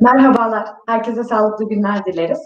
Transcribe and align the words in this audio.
Merhabalar, 0.00 0.68
herkese 0.86 1.24
sağlıklı 1.24 1.68
günler 1.68 2.04
dileriz. 2.04 2.38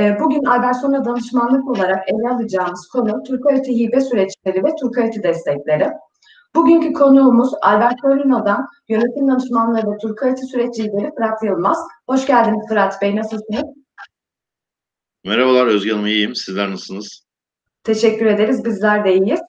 Ee, 0.00 0.16
bugün 0.20 0.44
Albersona 0.44 1.04
danışmanlık 1.04 1.68
olarak 1.68 2.08
ele 2.08 2.34
alacağımız 2.34 2.88
konu 2.88 3.22
Turkalite 3.22 3.72
hibe 3.72 4.00
süreçleri 4.00 4.64
ve 4.64 4.74
Turkalite 4.80 5.22
destekleri. 5.22 5.90
Bugünkü 6.54 6.92
konuğumuz 6.92 7.52
Albertona'dan 7.62 8.66
yönetim 8.88 9.28
danışmanlığı 9.28 9.92
ve 9.92 9.98
Turkalite 9.98 10.42
süreç 10.42 10.78
lideri 10.78 11.10
Fırat 11.14 11.42
Yılmaz. 11.42 11.78
Hoş 12.06 12.26
geldiniz 12.26 12.68
Fırat 12.68 13.02
Bey, 13.02 13.16
nasılsınız? 13.16 13.64
Merhabalar 15.24 15.66
Özge 15.66 15.90
Hanım, 15.90 16.06
iyiyim. 16.06 16.34
Sizler 16.34 16.70
nasılsınız? 16.70 17.24
Teşekkür 17.84 18.26
ederiz, 18.26 18.64
bizler 18.64 19.04
de 19.04 19.14
iyiyiz. 19.14 19.40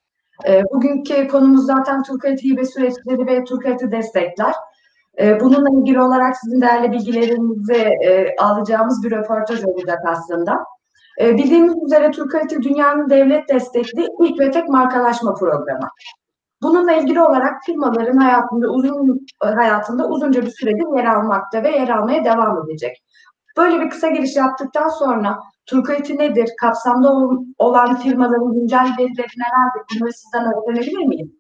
Ee, 0.47 0.63
bugünkü 0.73 1.27
konumuz 1.27 1.65
zaten 1.65 2.03
Turkalite 2.03 2.43
hibe 2.43 2.65
süreçleri 2.65 3.27
ve 3.27 3.43
Turkalite 3.43 3.91
destekler. 3.91 4.53
Ee, 5.19 5.39
bununla 5.39 5.81
ilgili 5.81 6.01
olarak 6.01 6.37
sizin 6.37 6.61
değerli 6.61 6.91
bilgilerinizi 6.91 7.73
e, 7.73 8.35
alacağımız 8.39 9.03
bir 9.03 9.11
röportaj 9.11 9.63
olacak 9.63 9.99
aslında. 10.07 10.59
E, 11.21 11.37
bildiğimiz 11.37 11.83
üzere 11.85 12.11
Turkalite 12.11 12.61
dünyanın 12.61 13.09
devlet 13.09 13.49
destekli 13.49 14.07
ilk 14.21 14.39
ve 14.39 14.51
tek 14.51 14.69
markalaşma 14.69 15.33
programı. 15.33 15.89
Bununla 16.61 16.93
ilgili 16.93 17.21
olarak 17.21 17.53
firmaların 17.65 18.17
hayatında 18.17 18.67
uzun 18.67 19.25
hayatında 19.39 20.07
uzunca 20.07 20.41
bir 20.41 20.51
süredir 20.51 20.97
yer 20.97 21.05
almakta 21.05 21.63
ve 21.63 21.69
yer 21.69 21.89
almaya 21.89 22.25
devam 22.25 22.69
edecek. 22.69 23.03
Böyle 23.57 23.81
bir 23.81 23.89
kısa 23.89 24.09
giriş 24.09 24.35
yaptıktan 24.35 24.89
sonra 24.89 25.39
Turkalite 25.65 26.17
nedir, 26.17 26.49
kapsamda 26.61 27.13
olan 27.57 27.95
firmaların 27.99 28.53
güncel 28.53 28.95
verileri 28.99 29.27
nelerdir 29.37 29.81
bunları 29.95 30.13
sizden 30.13 30.45
öğrenebilir 30.45 31.05
miyim? 31.05 31.31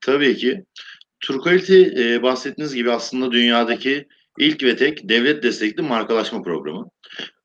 Tabii 0.00 0.36
ki. 0.36 0.64
Turquality 1.22 1.82
e, 1.82 2.22
bahsettiğiniz 2.22 2.74
gibi 2.74 2.92
aslında 2.92 3.32
dünyadaki 3.32 4.08
ilk 4.38 4.62
ve 4.62 4.76
tek 4.76 5.08
devlet 5.08 5.42
destekli 5.42 5.82
markalaşma 5.82 6.42
programı. 6.42 6.86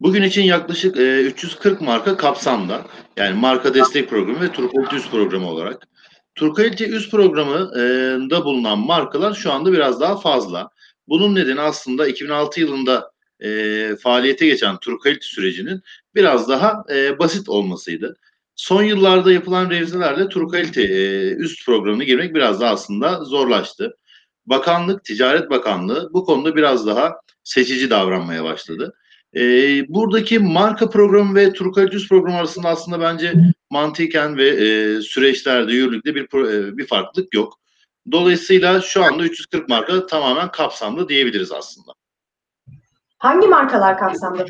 Bugün 0.02 0.24
için 0.24 0.42
yaklaşık 0.42 0.98
e, 0.98 1.22
340 1.22 1.82
marka 1.82 2.18
kapsamda. 2.18 2.86
Yani 3.18 3.40
marka 3.40 3.74
destek 3.74 4.10
programı 4.10 4.42
ve 4.42 4.52
Turquality 4.52 4.96
üst 4.96 5.12
programı 5.12 5.50
olarak. 5.50 5.88
Turquality 6.36 6.84
üst 6.84 7.12
programında 7.12 8.46
bulunan 8.46 8.80
markalar 8.80 9.34
şu 9.34 9.52
anda 9.52 9.74
biraz 9.74 10.02
daha 10.02 10.20
fazla. 10.20 10.70
Bunun 11.08 11.36
nedeni 11.36 11.62
aslında 11.62 12.08
2006 12.08 12.60
yılında 12.60 13.12
e, 13.40 13.96
faaliyete 13.96 14.46
geçen 14.46 14.78
Turquality 14.78 15.28
sürecinin 15.28 15.82
biraz 16.16 16.50
daha 16.50 16.84
e, 16.94 17.20
basit 17.20 17.50
olmasıydı. 17.50 18.18
Son 18.58 18.84
yıllarda 18.84 19.32
yapılan 19.32 19.70
revizelerle 19.70 20.30
Turkalite 20.30 20.82
e, 20.82 21.30
üst 21.32 21.66
programına 21.66 22.04
girmek 22.04 22.36
biraz 22.36 22.62
daha 22.62 22.72
aslında 22.72 23.24
zorlaştı. 23.24 23.98
Bakanlık, 24.46 25.04
Ticaret 25.04 25.50
Bakanlığı 25.50 26.10
bu 26.14 26.26
konuda 26.26 26.56
biraz 26.56 26.88
daha 26.88 27.16
seçici 27.44 27.90
davranmaya 27.90 28.44
başladı. 28.44 28.94
E, 29.36 29.42
buradaki 29.88 30.40
marka 30.40 30.90
programı 30.90 31.36
ve 31.36 31.54
Turkalite 31.54 31.96
üst 31.96 32.10
programı 32.10 32.38
arasında 32.38 32.70
aslında 32.70 33.00
bence 33.00 33.34
mantıken 33.70 34.38
ve 34.38 34.48
e, 34.48 35.02
süreçlerde, 35.02 35.74
yürürlükte 35.74 36.16
bir, 36.16 36.24
e, 36.24 36.78
bir 36.78 36.88
farklılık 36.88 37.34
yok. 37.34 37.60
Dolayısıyla 38.12 38.82
şu 38.82 39.04
anda 39.04 39.24
340 39.24 39.70
marka 39.70 40.06
tamamen 40.06 40.52
kapsamlı 40.52 41.10
diyebiliriz 41.10 41.52
aslında. 41.52 41.92
Hangi 43.18 43.48
markalar 43.48 43.98
kapsamda? 43.98 44.46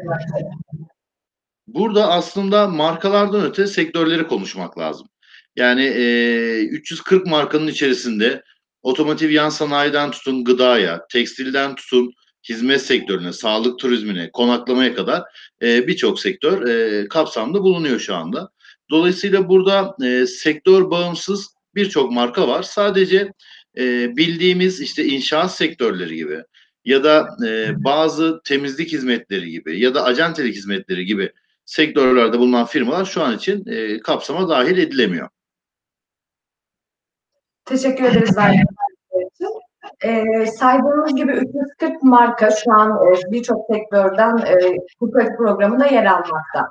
Burada 1.68 2.12
aslında 2.12 2.68
markalardan 2.68 3.46
öte 3.46 3.68
sektörleri 3.68 4.28
konuşmak 4.28 4.78
lazım. 4.78 5.08
Yani 5.56 5.84
e, 5.84 6.64
340 6.64 7.26
markanın 7.26 7.68
içerisinde 7.68 8.44
otomotiv 8.82 9.30
yan 9.30 9.50
sanayiden 9.50 10.12
tutun 10.12 10.44
gıdaya, 10.44 11.08
tekstilden 11.12 11.76
tutun 11.76 12.14
hizmet 12.50 12.82
sektörüne, 12.82 13.34
sağlık 13.34 13.80
turizmine, 13.80 14.30
konaklamaya 14.32 14.96
kadar 14.96 15.24
e, 15.62 15.88
birçok 15.88 16.20
sektör 16.20 16.68
e, 16.68 17.08
kapsamda 17.08 17.62
bulunuyor 17.62 18.00
şu 18.00 18.16
anda. 18.16 18.50
Dolayısıyla 18.90 19.50
burada 19.50 19.96
e, 20.06 20.28
sektör 20.28 20.90
bağımsız 20.90 21.48
birçok 21.76 22.12
marka 22.12 22.48
var. 22.48 22.64
Sadece 22.64 23.34
e, 23.78 24.16
bildiğimiz 24.18 24.82
işte 24.82 25.06
inşaat 25.06 25.56
sektörleri 25.56 26.16
gibi 26.16 26.44
ya 26.86 27.04
da 27.04 27.28
e, 27.48 27.84
bazı 27.84 28.42
temizlik 28.44 28.92
hizmetleri 28.92 29.52
gibi 29.52 29.80
ya 29.80 29.96
da 29.96 30.04
acentelik 30.04 30.56
hizmetleri 30.56 31.06
gibi 31.06 31.32
sektörlerde 31.68 32.40
bulunan 32.40 32.66
firmalar 32.66 33.06
şu 33.06 33.24
an 33.24 33.36
için 33.36 33.66
e, 33.68 34.00
kapsama 34.00 34.50
dahil 34.50 34.78
edilemiyor. 34.78 35.30
Teşekkür 37.66 38.04
ederiz 38.04 38.38
verdiğiniz 38.38 38.68
e, 40.04 40.46
saydığımız 40.46 41.16
gibi 41.16 41.32
340 41.32 42.04
marka 42.04 42.52
şu 42.52 42.74
an 42.74 42.92
e, 42.92 43.32
birçok 43.32 43.66
sektörden 43.72 44.38
e, 44.38 44.56
Kurkati 45.00 45.36
programında 45.38 45.86
yer 45.86 46.06
almakta. 46.06 46.70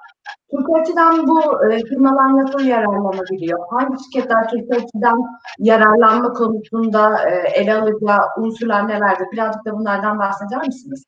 Turkati'den 0.51 1.27
bu 1.27 1.65
e, 1.65 1.85
firmalar 1.85 2.37
nasıl 2.37 2.61
yararlanabiliyor? 2.61 3.59
Hangi 3.71 3.97
şirketler 4.05 4.49
Turkati'den 4.49 5.17
yararlanma 5.59 6.33
konusunda 6.33 7.31
e, 7.31 7.35
ele 7.35 7.75
alacağı 7.75 8.19
unsurlar 8.39 8.89
nelerdir? 8.89 9.27
Birazcık 9.33 9.65
da 9.67 9.73
bunlardan 9.73 10.19
bahseder 10.19 10.67
misiniz? 10.67 11.05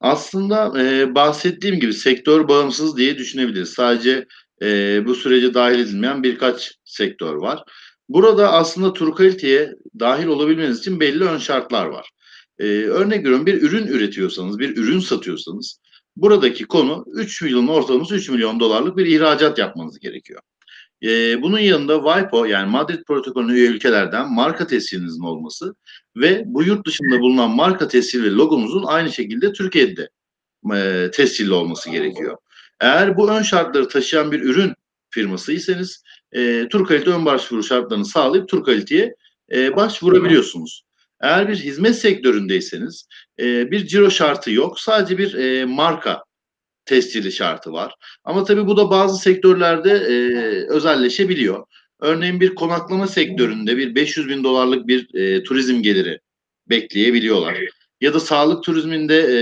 Aslında 0.00 0.82
e, 0.82 1.14
bahsettiğim 1.14 1.80
gibi 1.80 1.92
sektör 1.92 2.48
bağımsız 2.48 2.96
diye 2.96 3.18
düşünebiliriz. 3.18 3.70
Sadece 3.70 4.26
e, 4.62 5.00
bu 5.06 5.14
sürece 5.14 5.54
dahil 5.54 5.78
edilmeyen 5.78 6.22
birkaç 6.22 6.72
sektör 6.84 7.34
var. 7.34 7.62
Burada 8.08 8.52
aslında 8.52 8.92
Turkalite'ye 8.92 9.72
dahil 10.00 10.26
olabilmeniz 10.26 10.78
için 10.78 11.00
belli 11.00 11.24
ön 11.24 11.38
şartlar 11.38 11.86
var. 11.86 12.10
E, 12.58 12.64
örnek 12.66 13.18
veriyorum 13.18 13.46
bir 13.46 13.62
ürün 13.62 13.86
üretiyorsanız, 13.86 14.58
bir 14.58 14.76
ürün 14.76 15.00
satıyorsanız 15.00 15.80
buradaki 16.16 16.64
konu 16.64 17.04
3 17.14 17.42
milyon 17.42 17.66
ortalaması 17.66 18.14
3 18.14 18.28
milyon 18.28 18.60
dolarlık 18.60 18.96
bir 18.96 19.06
ihracat 19.06 19.58
yapmanız 19.58 19.98
gerekiyor. 19.98 20.40
E, 21.02 21.42
bunun 21.42 21.58
yanında 21.58 22.02
WIPO 22.02 22.44
yani 22.44 22.70
Madrid 22.70 23.04
protokolüne 23.04 23.52
üye 23.52 23.68
ülkelerden 23.68 24.32
marka 24.32 24.66
tescillinizin 24.66 25.22
olması 25.22 25.74
ve 26.16 26.42
bu 26.46 26.62
yurt 26.62 26.86
dışında 26.86 27.20
bulunan 27.20 27.50
marka 27.50 27.88
tescil 27.88 28.24
ve 28.24 28.30
logonuzun 28.30 28.84
aynı 28.84 29.12
şekilde 29.12 29.52
Türkiye'de 29.52 30.08
e, 30.74 31.10
tescilli 31.10 31.52
olması 31.52 31.90
gerekiyor. 31.90 32.36
Eğer 32.80 33.16
bu 33.16 33.30
ön 33.30 33.42
şartları 33.42 33.88
taşıyan 33.88 34.32
bir 34.32 34.40
ürün 34.40 34.74
firmasıysanız 35.10 36.02
e, 36.32 36.68
tur 36.68 36.86
kalite 36.86 37.10
ön 37.10 37.24
başvuru 37.24 37.62
şartlarını 37.62 38.04
sağlayıp 38.04 38.48
tur 38.48 38.64
kaliteye 38.64 39.14
e, 39.52 39.76
başvurabiliyorsunuz. 39.76 40.84
Eğer 41.20 41.48
bir 41.48 41.56
hizmet 41.56 41.98
sektöründeyseniz 41.98 43.08
e, 43.40 43.70
bir 43.70 43.86
ciro 43.86 44.10
şartı 44.10 44.50
yok. 44.50 44.80
Sadece 44.80 45.18
bir 45.18 45.34
e, 45.34 45.64
marka 45.64 46.24
tescili 46.88 47.32
şartı 47.32 47.72
var. 47.72 47.94
Ama 48.24 48.44
tabii 48.44 48.66
bu 48.66 48.76
da 48.76 48.90
bazı 48.90 49.22
sektörlerde 49.22 49.90
e, 49.90 50.14
özelleşebiliyor. 50.68 51.64
Örneğin 52.00 52.40
bir 52.40 52.54
konaklama 52.54 53.06
sektöründe 53.06 53.76
bir 53.76 53.94
500 53.94 54.28
bin 54.28 54.44
dolarlık 54.44 54.86
bir 54.86 55.14
e, 55.14 55.42
turizm 55.42 55.82
geliri 55.82 56.20
bekleyebiliyorlar. 56.66 57.58
Ya 58.00 58.14
da 58.14 58.20
sağlık 58.20 58.64
turizminde 58.64 59.16
e, 59.18 59.38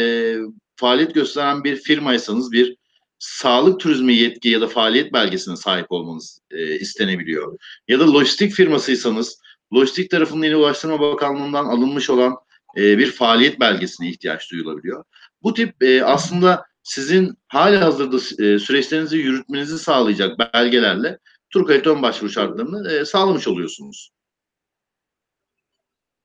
faaliyet 0.77 1.15
gösteren 1.15 1.65
bir 1.65 1.77
firmaysanız 1.77 2.53
bir 2.53 2.77
sağlık 3.19 3.81
turizmi 3.81 4.15
yetki 4.15 4.49
ya 4.49 4.61
da 4.61 4.69
faaliyet 4.69 5.13
belgesine 5.13 5.57
sahip 5.57 5.87
olmanız 5.93 6.41
e, 6.51 6.79
istenebiliyor. 6.79 7.59
Ya 7.89 8.01
da 8.01 8.13
lojistik 8.13 8.53
firmasıysanız 8.53 9.41
lojistik 9.75 10.11
tarafından 10.11 10.45
Yeni 10.45 10.57
Ulaştırma 10.57 11.01
Bakanlığı'ndan 11.01 11.65
alınmış 11.65 12.11
olan 12.11 12.35
e, 12.77 12.99
bir 12.99 13.11
faaliyet 13.11 13.61
belgesine 13.61 14.09
ihtiyaç 14.09 14.53
duyulabiliyor. 14.53 15.05
Bu 15.43 15.55
tip 15.55 15.83
e, 15.83 16.05
aslında 16.05 16.65
sizin 16.87 17.39
hali 17.49 17.77
hazırda 17.77 18.17
e, 18.17 18.59
süreçlerinizi 18.59 19.17
yürütmenizi 19.17 19.79
sağlayacak 19.79 20.39
belgelerle 20.39 21.19
tur 21.51 21.67
kalite 21.67 21.91
ön 21.91 22.03
başvuru 22.03 22.31
şartlarını 22.31 22.93
e, 22.93 23.05
sağlamış 23.05 23.49
oluyorsunuz. 23.49 24.11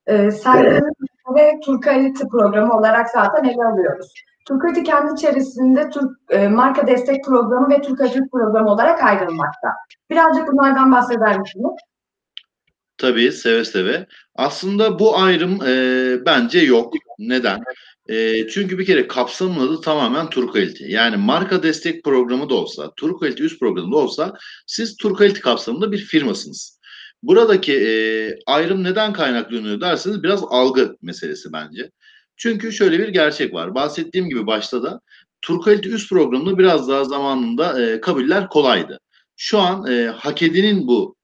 E, 0.07 0.31
saydığınız 0.31 0.93
ve 1.35 1.59
tur 1.65 1.81
kalite 1.81 2.27
programı 2.27 2.77
olarak 2.77 3.09
zaten 3.09 3.43
ele 3.43 3.63
alıyoruz. 3.63 4.13
Turkalite 4.47 4.83
kendi 4.83 5.13
içerisinde 5.13 5.89
Türk 5.89 6.11
e, 6.29 6.47
marka 6.47 6.87
destek 6.87 7.25
programı 7.25 7.69
ve 7.69 7.81
Turkalite 7.81 8.19
programı 8.31 8.71
olarak 8.71 9.03
ayrılmakta. 9.03 9.69
Birazcık 10.09 10.47
bunlardan 10.47 10.91
bahseder 10.91 11.39
misiniz? 11.39 11.75
Tabii 12.97 13.31
seve 13.31 13.65
seve. 13.65 14.07
Aslında 14.35 14.99
bu 14.99 15.17
ayrım 15.17 15.59
e, 15.67 16.25
bence 16.25 16.59
yok. 16.59 16.93
Neden? 17.19 17.63
E, 18.09 18.47
çünkü 18.47 18.79
bir 18.79 18.85
kere 18.85 19.07
kapsamın 19.07 19.67
adı 19.67 19.81
tamamen 19.81 20.29
Turkalite. 20.29 20.85
Yani 20.87 21.17
marka 21.17 21.63
destek 21.63 22.03
programı 22.03 22.49
da 22.49 22.55
olsa, 22.55 22.91
Turkalite 22.95 23.43
üst 23.43 23.59
programı 23.59 23.91
da 23.91 23.97
olsa 23.97 24.33
siz 24.67 24.97
Turkalite 24.97 25.39
kapsamında 25.39 25.91
bir 25.91 25.97
firmasınız. 25.97 26.79
Buradaki 27.23 27.73
e, 27.73 27.91
ayrım 28.45 28.83
neden 28.83 29.13
kaynaklanıyor 29.13 29.81
derseniz 29.81 30.23
biraz 30.23 30.43
algı 30.49 30.95
meselesi 31.01 31.53
bence. 31.53 31.91
Çünkü 32.37 32.71
şöyle 32.71 32.99
bir 32.99 33.09
gerçek 33.09 33.53
var. 33.53 33.75
Bahsettiğim 33.75 34.29
gibi 34.29 34.47
başta 34.47 34.83
da 34.83 35.01
Turkalite 35.41 35.89
üst 35.89 36.09
programında 36.09 36.57
biraz 36.57 36.89
daha 36.89 37.03
zamanında 37.03 37.81
e, 37.81 38.01
kabuller 38.01 38.49
kolaydı. 38.49 38.99
Şu 39.37 39.59
an 39.59 39.87
e, 39.91 40.05
hak 40.07 40.41
bu 40.87 41.15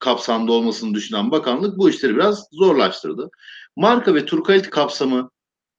kapsamda 0.00 0.52
olmasını 0.52 0.94
düşünen 0.94 1.30
bakanlık 1.30 1.78
bu 1.78 1.90
işleri 1.90 2.14
biraz 2.14 2.46
zorlaştırdı. 2.52 3.30
Marka 3.76 4.14
ve 4.14 4.24
Turkalite 4.24 4.70
kapsamı 4.70 5.30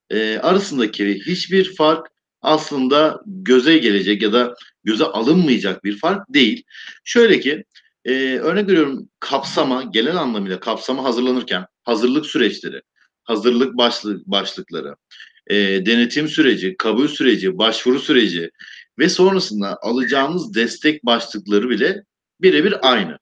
e, 0.09 0.37
arasındaki 0.37 1.19
hiçbir 1.25 1.75
fark 1.75 2.07
aslında 2.41 3.21
göze 3.25 3.77
gelecek 3.77 4.21
ya 4.21 4.33
da 4.33 4.55
göze 4.83 5.03
alınmayacak 5.03 5.83
bir 5.83 5.97
fark 5.97 6.33
değil. 6.33 6.63
Şöyle 7.03 7.39
ki 7.39 7.63
e, 8.05 8.37
örnek 8.37 8.67
veriyorum 8.67 9.09
kapsama 9.19 9.83
genel 9.83 10.15
anlamıyla 10.15 10.59
kapsama 10.59 11.03
hazırlanırken 11.03 11.65
hazırlık 11.83 12.25
süreçleri, 12.25 12.81
hazırlık 13.23 13.77
başlık, 13.77 14.27
başlıkları, 14.27 14.95
e, 15.47 15.55
denetim 15.85 16.27
süreci, 16.27 16.77
kabul 16.77 17.07
süreci, 17.07 17.57
başvuru 17.57 17.99
süreci 17.99 18.51
ve 18.99 19.09
sonrasında 19.09 19.77
alacağınız 19.81 20.55
destek 20.55 21.05
başlıkları 21.05 21.69
bile 21.69 22.03
birebir 22.41 22.91
aynı. 22.91 23.17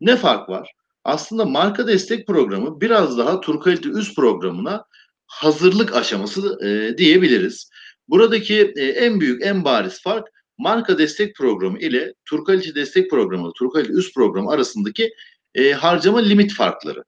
Ne 0.00 0.16
fark 0.16 0.48
var? 0.48 0.72
Aslında 1.04 1.44
marka 1.44 1.86
destek 1.86 2.26
programı 2.26 2.80
biraz 2.80 3.18
daha 3.18 3.40
Turkalite 3.40 3.88
üst 3.88 4.16
programına 4.16 4.84
hazırlık 5.30 5.96
aşaması 5.96 6.58
e, 6.64 6.98
diyebiliriz. 6.98 7.70
Buradaki 8.08 8.72
e, 8.76 8.84
en 8.84 9.20
büyük, 9.20 9.46
en 9.46 9.64
bariz 9.64 10.02
fark 10.02 10.28
marka 10.58 10.98
destek 10.98 11.36
programı 11.36 11.78
ile 11.78 12.14
Turkalite 12.24 12.74
destek 12.74 13.10
programı, 13.10 13.52
Turkalite 13.52 13.92
üst 13.92 14.14
programı 14.14 14.50
arasındaki 14.50 15.12
e, 15.54 15.72
harcama 15.72 16.18
limit 16.18 16.54
farkları. 16.54 17.04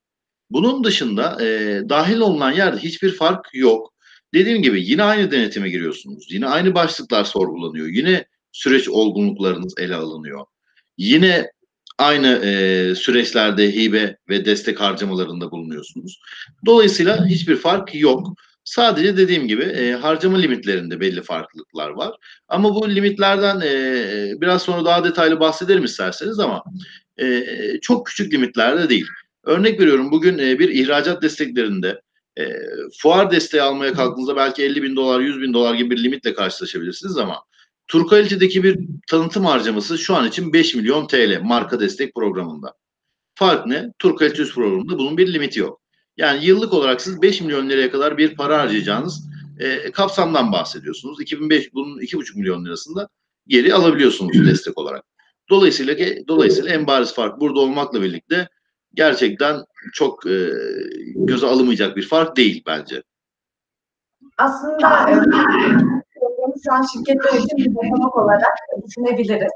Bunun 0.51 0.85
dışında 0.85 1.45
e, 1.47 1.81
dahil 1.89 2.19
olunan 2.19 2.53
yerde 2.53 2.79
hiçbir 2.79 3.13
fark 3.13 3.49
yok. 3.55 3.93
Dediğim 4.35 4.63
gibi 4.63 4.91
yine 4.91 5.03
aynı 5.03 5.31
denetime 5.31 5.71
giriyorsunuz. 5.71 6.27
Yine 6.31 6.47
aynı 6.47 6.75
başlıklar 6.75 7.25
sorgulanıyor. 7.25 7.87
Yine 7.87 8.25
süreç 8.53 8.89
olgunluklarınız 8.89 9.75
ele 9.79 9.95
alınıyor. 9.95 10.47
Yine 10.99 11.51
aynı 12.03 12.29
e, 12.29 12.95
süreçlerde 12.95 13.75
hibe 13.75 14.17
ve 14.29 14.45
destek 14.45 14.81
harcamalarında 14.81 15.51
bulunuyorsunuz. 15.51 16.21
Dolayısıyla 16.67 17.27
hiçbir 17.27 17.57
fark 17.57 17.95
yok. 17.95 18.29
Sadece 18.65 19.17
dediğim 19.17 19.49
gibi 19.49 19.63
e, 19.63 19.93
harcama 19.93 20.39
limitlerinde 20.39 21.01
belli 21.01 21.23
farklılıklar 21.23 21.91
var. 21.91 22.15
Ama 22.49 22.75
bu 22.75 22.91
limitlerden 22.91 23.61
e, 23.61 24.41
biraz 24.41 24.63
sonra 24.63 24.85
daha 24.85 25.05
detaylı 25.05 25.41
bahsederim 25.41 25.85
isterseniz 25.85 26.39
ama 26.39 26.63
e, 27.21 27.45
çok 27.83 28.07
küçük 28.07 28.33
limitlerde 28.33 28.89
değil. 28.89 29.07
Örnek 29.45 29.81
veriyorum 29.81 30.11
bugün 30.11 30.39
e, 30.39 30.59
bir 30.59 30.69
ihracat 30.69 31.23
desteklerinde 31.23 32.01
e, 32.39 32.45
fuar 32.99 33.31
desteği 33.31 33.63
almaya 33.63 33.93
kalktığınızda 33.93 34.37
belki 34.37 34.63
50 34.63 34.83
bin 34.83 34.97
dolar, 34.97 35.21
100 35.21 35.41
bin 35.41 35.55
dolar 35.55 35.75
gibi 35.75 35.91
bir 35.91 36.05
limitle 36.05 36.35
karşılaşabilirsiniz 36.35 37.17
ama 37.17 37.43
Turkality'deki 37.89 38.65
bir 38.65 38.79
tanıtım 39.09 39.45
harcaması 39.45 39.99
şu 39.99 40.15
an 40.17 40.29
için 40.29 40.53
5 40.53 40.75
milyon 40.75 41.07
TL 41.07 41.41
marka 41.43 41.81
destek 41.81 42.15
programında. 42.15 42.75
Fark 43.35 43.67
ne? 43.67 43.93
Turkality 43.99 44.43
programında 44.43 44.99
bunun 44.99 45.17
bir 45.17 45.35
limiti 45.35 45.61
yok. 45.61 45.81
Yani 46.17 46.45
yıllık 46.45 46.73
olarak 46.73 47.01
siz 47.01 47.23
5 47.23 47.41
milyon 47.41 47.69
liraya 47.69 47.91
kadar 47.91 48.19
bir 48.19 48.35
para 48.35 48.59
harcayacağınız 48.59 49.29
e, 49.59 49.91
kapsamdan 49.91 50.53
bahsediyorsunuz. 50.53 51.21
2005 51.21 51.75
bunun 51.75 51.99
2,5 51.99 52.39
milyon 52.39 52.65
lirasında 52.65 53.09
geri 53.47 53.75
alabiliyorsunuz 53.75 54.47
destek 54.47 54.79
olarak. 54.79 55.05
Dolayısıyla 55.51 55.97
dolayısıyla 56.29 56.71
en 56.71 56.87
bariz 56.87 57.15
fark 57.15 57.41
burada 57.41 57.61
olmakla 57.61 58.03
birlikte 58.03 58.49
gerçekten 58.95 59.65
çok 59.93 60.27
e, 60.27 60.51
göze 61.15 61.47
alınmayacak 61.47 61.97
bir 61.97 62.09
fark 62.09 62.37
değil 62.37 62.63
bence. 62.67 63.03
Aslında 64.39 65.11
e, 65.11 65.92
şu 66.65 66.73
an 66.73 66.83
şirketler 66.83 67.39
için 67.39 67.57
bir 67.57 67.75
basamak 67.75 68.17
olarak 68.17 68.55
düşünebiliriz. 68.87 69.53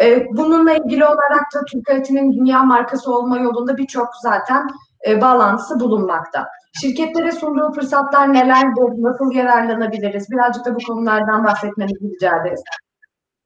E, 0.00 0.26
bununla 0.32 0.72
ilgili 0.72 1.04
olarak 1.04 1.54
da 1.54 1.64
Türkalit'in 1.72 2.32
dünya 2.32 2.62
markası 2.62 3.14
olma 3.14 3.38
yolunda 3.38 3.76
birçok 3.76 4.08
zaten 4.22 4.66
e, 5.06 5.20
bağlantısı 5.20 5.80
bulunmakta. 5.80 6.48
Şirketlere 6.80 7.32
sunduğu 7.32 7.72
fırsatlar 7.72 8.34
nelerdir, 8.34 9.02
nasıl 9.02 9.32
yararlanabiliriz? 9.32 10.30
Birazcık 10.30 10.64
da 10.64 10.74
bu 10.74 10.78
konulardan 10.86 11.44
bahsetmenizi 11.44 12.14
rica 12.14 12.36
ederiz. 12.40 12.62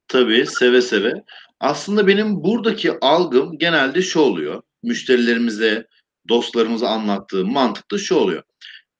Tabii, 0.08 0.46
seve 0.46 0.82
seve. 0.82 1.12
Aslında 1.60 2.06
benim 2.06 2.44
buradaki 2.44 2.98
algım 3.00 3.58
genelde 3.58 4.02
şu 4.02 4.20
oluyor. 4.20 4.62
Müşterilerimize, 4.82 5.86
dostlarımıza 6.28 6.88
anlattığım 6.88 7.52
mantık 7.52 7.90
da 7.90 7.98
şu 7.98 8.16
oluyor. 8.16 8.42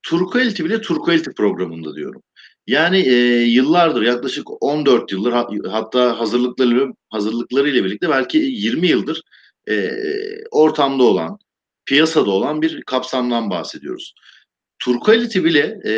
Turquality 0.03 0.65
bile 0.65 0.81
Turquality 0.81 1.31
programında 1.31 1.95
diyorum. 1.95 2.23
Yani 2.67 2.99
e, 2.99 3.15
yıllardır 3.43 4.03
yaklaşık 4.03 4.63
14 4.63 5.13
yıldır 5.13 5.33
hatta 5.71 6.21
hazırlıkları 6.21 6.93
hazırlıklarıyla 7.09 7.85
birlikte 7.85 8.09
belki 8.09 8.39
20 8.39 8.87
yıldır 8.87 9.23
e, 9.69 9.91
ortamda 10.51 11.03
olan, 11.03 11.39
piyasada 11.87 12.31
olan 12.31 12.63
bir 12.63 12.83
kapsamdan 12.83 13.51
bahsediyoruz. 13.51 14.15
Turquality 14.79 15.45
bile 15.45 15.79
e, 15.85 15.93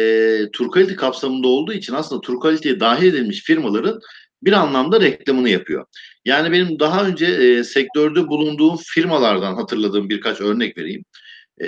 Turquality 0.53 0.95
kapsamında 0.95 1.49
olduğu 1.49 1.73
için 1.73 1.95
aslında 1.95 2.21
Turquality'ye 2.21 2.81
dahil 2.81 3.07
edilmiş 3.07 3.43
firmaların 3.43 4.01
bir 4.43 4.53
anlamda 4.53 5.01
reklamını 5.01 5.49
yapıyor. 5.49 5.87
Yani 6.25 6.53
benim 6.53 6.79
daha 6.79 7.07
önce 7.07 7.27
e, 7.27 7.65
sektörde 7.65 8.29
bulunduğum 8.29 8.77
firmalardan 8.77 9.55
hatırladığım 9.55 10.09
birkaç 10.09 10.41
örnek 10.41 10.79
vereyim. 10.79 11.05
E, 11.63 11.67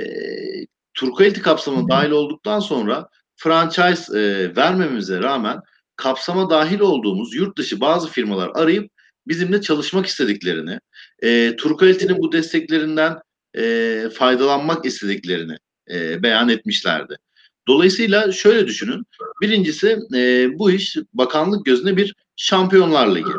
Turquality 0.94 1.40
kapsamına 1.40 1.88
dahil 1.88 2.10
olduktan 2.10 2.60
sonra 2.60 3.08
franchise 3.36 4.18
e, 4.18 4.56
vermemize 4.56 5.22
rağmen 5.22 5.60
kapsama 5.96 6.50
dahil 6.50 6.80
olduğumuz 6.80 7.34
yurt 7.34 7.58
dışı 7.58 7.80
bazı 7.80 8.08
firmalar 8.08 8.50
arayıp 8.54 8.90
bizimle 9.28 9.60
çalışmak 9.60 10.06
istediklerini, 10.06 10.80
e, 11.22 11.56
Turquality'nin 11.56 12.18
bu 12.18 12.32
desteklerinden 12.32 13.18
e, 13.56 14.08
faydalanmak 14.14 14.86
istediklerini 14.86 15.56
e, 15.90 16.22
beyan 16.22 16.48
etmişlerdi. 16.48 17.16
Dolayısıyla 17.68 18.32
şöyle 18.32 18.66
düşünün. 18.66 19.04
Birincisi 19.42 19.98
e, 20.14 20.48
bu 20.58 20.70
iş 20.70 20.96
bakanlık 21.12 21.66
gözüne 21.66 21.96
bir 21.96 22.14
şampiyonlar 22.36 23.16
ligi. 23.16 23.30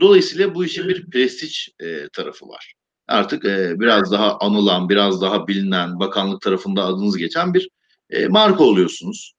Dolayısıyla 0.00 0.54
bu 0.54 0.64
işin 0.64 0.88
bir 0.88 1.10
prestij 1.10 1.68
e, 1.80 2.08
tarafı 2.12 2.48
var. 2.48 2.74
Artık 3.08 3.44
e, 3.44 3.80
biraz 3.80 4.12
daha 4.12 4.38
anılan, 4.38 4.88
biraz 4.88 5.22
daha 5.22 5.48
bilinen, 5.48 6.00
bakanlık 6.00 6.40
tarafında 6.40 6.84
adınız 6.84 7.16
geçen 7.16 7.54
bir 7.54 7.68
e, 8.12 8.28
marka 8.28 8.64
oluyorsunuz. 8.64 9.32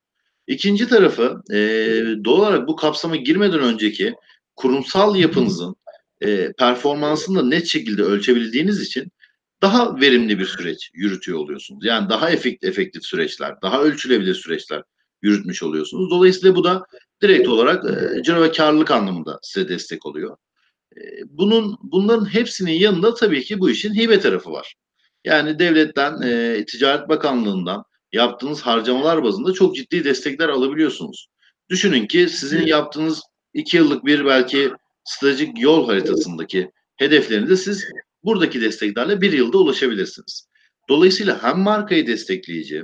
İkinci 0.47 0.87
tarafı 0.87 1.41
e, 1.51 1.57
doğal 2.25 2.39
olarak 2.39 2.67
bu 2.67 2.75
kapsama 2.75 3.15
girmeden 3.15 3.59
önceki 3.59 4.15
kurumsal 4.55 5.15
yapınızın 5.15 5.75
e, 6.21 6.51
performansını 6.51 7.39
da 7.39 7.45
net 7.47 7.67
şekilde 7.67 8.03
ölçebildiğiniz 8.03 8.81
için 8.81 9.11
daha 9.61 10.01
verimli 10.01 10.39
bir 10.39 10.45
süreç 10.45 10.89
yürütüyor 10.93 11.39
oluyorsunuz. 11.39 11.85
Yani 11.85 12.09
daha 12.09 12.29
efektif, 12.29 12.69
efektif 12.69 13.05
süreçler, 13.05 13.61
daha 13.61 13.81
ölçülebilir 13.81 14.35
süreçler 14.35 14.83
yürütmüş 15.21 15.63
oluyorsunuz. 15.63 16.09
Dolayısıyla 16.11 16.55
bu 16.55 16.63
da 16.63 16.85
direkt 17.21 17.47
olarak 17.47 17.85
e, 17.85 18.23
ciro 18.23 18.41
ve 18.41 18.51
karlılık 18.51 18.91
anlamında 18.91 19.39
size 19.41 19.69
destek 19.69 20.05
oluyor. 20.05 20.37
E, 20.97 21.01
bunun 21.25 21.77
bunların 21.83 22.33
hepsinin 22.33 22.71
yanında 22.71 23.13
tabii 23.13 23.43
ki 23.43 23.59
bu 23.59 23.69
işin 23.69 23.95
hibe 23.95 24.19
tarafı 24.19 24.51
var. 24.51 24.75
Yani 25.25 25.59
devletten, 25.59 26.21
e, 26.21 26.65
Ticaret 26.65 27.09
Bakanlığı'ndan 27.09 27.83
yaptığınız 28.13 28.61
harcamalar 28.61 29.23
bazında 29.23 29.53
çok 29.53 29.75
ciddi 29.75 30.03
destekler 30.03 30.49
alabiliyorsunuz. 30.49 31.27
Düşünün 31.69 32.07
ki 32.07 32.29
sizin 32.29 32.65
yaptığınız 32.67 33.21
iki 33.53 33.77
yıllık 33.77 34.05
bir 34.05 34.25
belki 34.25 34.71
stratejik 35.03 35.61
yol 35.61 35.87
haritasındaki 35.87 36.71
hedeflerinize 36.97 37.57
siz 37.57 37.85
buradaki 38.23 38.61
desteklerle 38.61 39.21
bir 39.21 39.31
yılda 39.31 39.57
ulaşabilirsiniz. 39.57 40.47
Dolayısıyla 40.89 41.43
hem 41.43 41.59
markayı 41.59 42.07
destekleyici, 42.07 42.83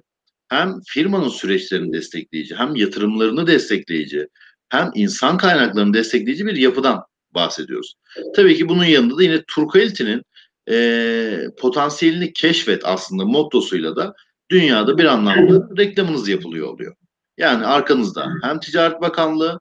hem 0.50 0.82
firmanın 0.88 1.30
süreçlerini 1.30 1.94
destekleyici, 1.94 2.56
hem 2.56 2.76
yatırımlarını 2.76 3.48
destekleyici, 3.48 4.28
hem 4.70 4.92
insan 4.96 5.38
kaynaklarını 5.38 5.94
destekleyici 5.94 6.46
bir 6.46 6.56
yapıdan 6.56 7.04
bahsediyoruz. 7.32 7.94
Tabii 8.36 8.58
ki 8.58 8.70
bunun 8.70 8.84
yanında 8.84 9.18
da 9.18 9.24
yine 9.24 9.44
Turquality'nin 9.48 10.22
e, 10.70 11.42
potansiyelini 11.60 12.34
keşfet 12.34 12.86
aslında 12.86 13.26
mottosuyla 13.26 13.96
da 13.96 14.14
dünyada 14.52 14.98
bir 14.98 15.06
anlamda 15.06 15.70
reklamınız 15.78 16.30
yapılıyor 16.30 16.68
oluyor. 16.68 16.96
Yani 17.38 17.66
arkanızda 17.66 18.28
hem 18.44 18.60
Ticaret 18.60 19.02
Bakanlığı 19.02 19.60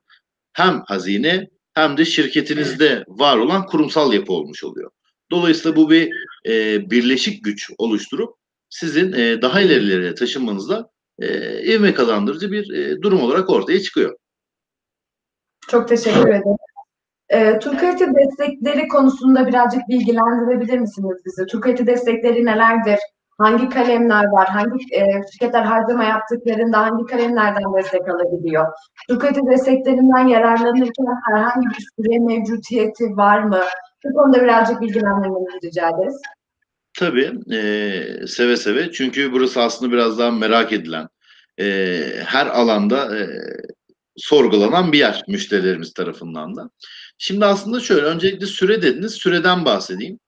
hem 0.53 0.81
hazine 0.85 1.49
hem 1.73 1.97
de 1.97 2.05
şirketinizde 2.05 3.03
var 3.07 3.37
olan 3.37 3.65
kurumsal 3.65 4.13
yapı 4.13 4.33
olmuş 4.33 4.63
oluyor. 4.63 4.91
Dolayısıyla 5.31 5.75
bu 5.75 5.89
bir 5.89 6.11
e, 6.47 6.89
birleşik 6.91 7.43
güç 7.43 7.69
oluşturup 7.77 8.35
sizin 8.69 9.13
e, 9.13 9.41
daha 9.41 9.61
ilerilere 9.61 10.15
taşınmanızda 10.15 10.89
e, 11.19 11.61
ivme 11.73 11.93
kazandırıcı 11.93 12.51
bir 12.51 12.73
e, 12.73 13.01
durum 13.01 13.21
olarak 13.21 13.49
ortaya 13.49 13.81
çıkıyor. 13.81 14.17
Çok 15.67 15.87
teşekkür 15.87 16.29
ederim. 16.29 16.57
E, 17.29 17.59
Turkalite 17.59 18.05
destekleri 18.15 18.87
konusunda 18.87 19.47
birazcık 19.47 19.81
bilgilendirebilir 19.89 20.79
misiniz 20.79 21.17
bizi? 21.25 21.45
Turkalite 21.45 21.87
destekleri 21.87 22.45
nelerdir? 22.45 22.99
Hangi 23.39 23.69
kalemler 23.69 24.25
var? 24.25 24.47
Hangi 24.47 24.95
e, 24.95 25.21
şirketler 25.31 25.63
harcama 25.63 26.03
yaptıklarında 26.03 26.77
hangi 26.77 27.05
kalemlerden 27.05 27.73
destek 27.77 28.09
alabiliyor? 28.09 28.65
Turkalite 29.09 29.41
desteklerinden 29.51 30.27
yararlanırken 30.27 31.05
herhangi 31.27 31.67
bir 31.67 31.87
süre 31.95 32.19
mevcutiyeti 32.19 33.03
var 33.03 33.39
mı? 33.39 33.61
Bu 34.05 34.13
konuda 34.13 34.43
birazcık 34.43 34.81
bilgilendirmenizi 34.81 35.67
rica 35.67 35.89
ederiz. 35.89 36.21
Tabii, 36.93 37.55
e, 37.55 38.27
seve 38.27 38.57
seve. 38.57 38.91
Çünkü 38.91 39.31
burası 39.31 39.61
aslında 39.61 39.91
biraz 39.91 40.19
daha 40.19 40.31
merak 40.31 40.73
edilen, 40.73 41.07
e, 41.59 41.65
her 42.25 42.47
alanda 42.47 43.17
e, 43.19 43.27
sorgulanan 44.17 44.91
bir 44.91 44.99
yer 44.99 45.23
müşterilerimiz 45.27 45.93
tarafından 45.93 46.55
da. 46.55 46.69
Şimdi 47.17 47.45
aslında 47.45 47.79
şöyle 47.79 48.05
öncelikle 48.05 48.45
süre 48.45 48.81
dediniz. 48.81 49.13
Süreden 49.13 49.65
bahsedeyim. 49.65 50.19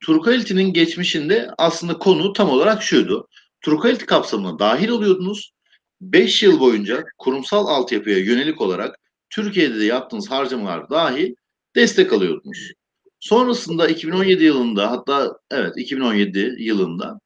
Turquality'nin 0.00 0.72
geçmişinde 0.72 1.50
aslında 1.58 1.98
konu 1.98 2.32
tam 2.32 2.50
olarak 2.50 2.82
şuydu. 2.82 3.28
Turquality 3.60 4.04
kapsamına 4.04 4.58
dahil 4.58 4.88
oluyordunuz. 4.88 5.52
5 6.00 6.42
yıl 6.42 6.60
boyunca 6.60 7.04
kurumsal 7.18 7.66
altyapıya 7.66 8.18
yönelik 8.18 8.60
olarak 8.60 8.98
Türkiye'de 9.30 9.80
de 9.80 9.84
yaptığınız 9.84 10.30
harcamalar 10.30 10.90
dahil 10.90 11.34
destek 11.76 12.12
alıyordunuz. 12.12 12.72
Sonrasında 13.20 13.88
2017 13.88 14.44
yılında 14.44 14.90
hatta 14.90 15.38
evet 15.50 15.72
2017 15.76 16.54
yılında 16.58 17.20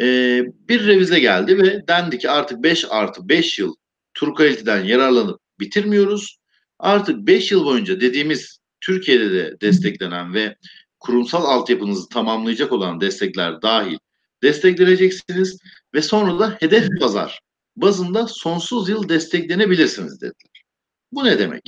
e, 0.00 0.42
bir 0.68 0.86
revize 0.86 1.20
geldi 1.20 1.58
ve 1.58 1.88
dendi 1.88 2.18
ki 2.18 2.30
artık 2.30 2.62
5 2.62 2.84
artı 2.90 3.28
5 3.28 3.58
yıl 3.58 3.74
Turquality'den 4.14 4.84
yararlanıp 4.84 5.40
bitirmiyoruz. 5.60 6.38
Artık 6.78 7.16
5 7.26 7.52
yıl 7.52 7.64
boyunca 7.64 8.00
dediğimiz 8.00 8.58
Türkiye'de 8.80 9.30
de 9.32 9.60
desteklenen 9.60 10.34
ve 10.34 10.56
kurumsal 11.00 11.44
altyapınızı 11.44 12.08
tamamlayacak 12.08 12.72
olan 12.72 13.00
destekler 13.00 13.62
dahil 13.62 13.98
destekleneceksiniz 14.42 15.58
ve 15.94 16.02
sonra 16.02 16.38
da 16.38 16.56
hedef 16.60 16.88
pazar 17.00 17.40
bazında 17.76 18.26
sonsuz 18.26 18.88
yıl 18.88 19.08
desteklenebilirsiniz 19.08 20.20
dediler. 20.20 20.64
Bu 21.12 21.24
ne 21.24 21.38
demek? 21.38 21.62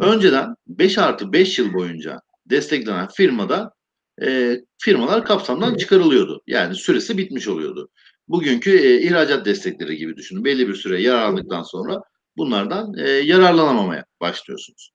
Önceden 0.00 0.54
5 0.66 0.98
artı 0.98 1.32
5 1.32 1.58
yıl 1.58 1.72
boyunca 1.72 2.20
desteklenen 2.46 3.08
firmada 3.08 3.72
e, 4.22 4.60
firmalar 4.78 5.24
kapsamdan 5.24 5.74
çıkarılıyordu. 5.74 6.42
Yani 6.46 6.74
süresi 6.74 7.18
bitmiş 7.18 7.48
oluyordu. 7.48 7.88
Bugünkü 8.28 8.78
e, 8.78 9.02
ihracat 9.02 9.46
destekleri 9.46 9.96
gibi 9.96 10.16
düşünün. 10.16 10.44
Belli 10.44 10.68
bir 10.68 10.74
süre 10.74 11.02
yararlandıktan 11.02 11.62
sonra 11.62 12.00
bunlardan 12.36 12.94
e, 12.98 13.10
yararlanamamaya 13.10 14.04
başlıyorsunuz. 14.20 14.90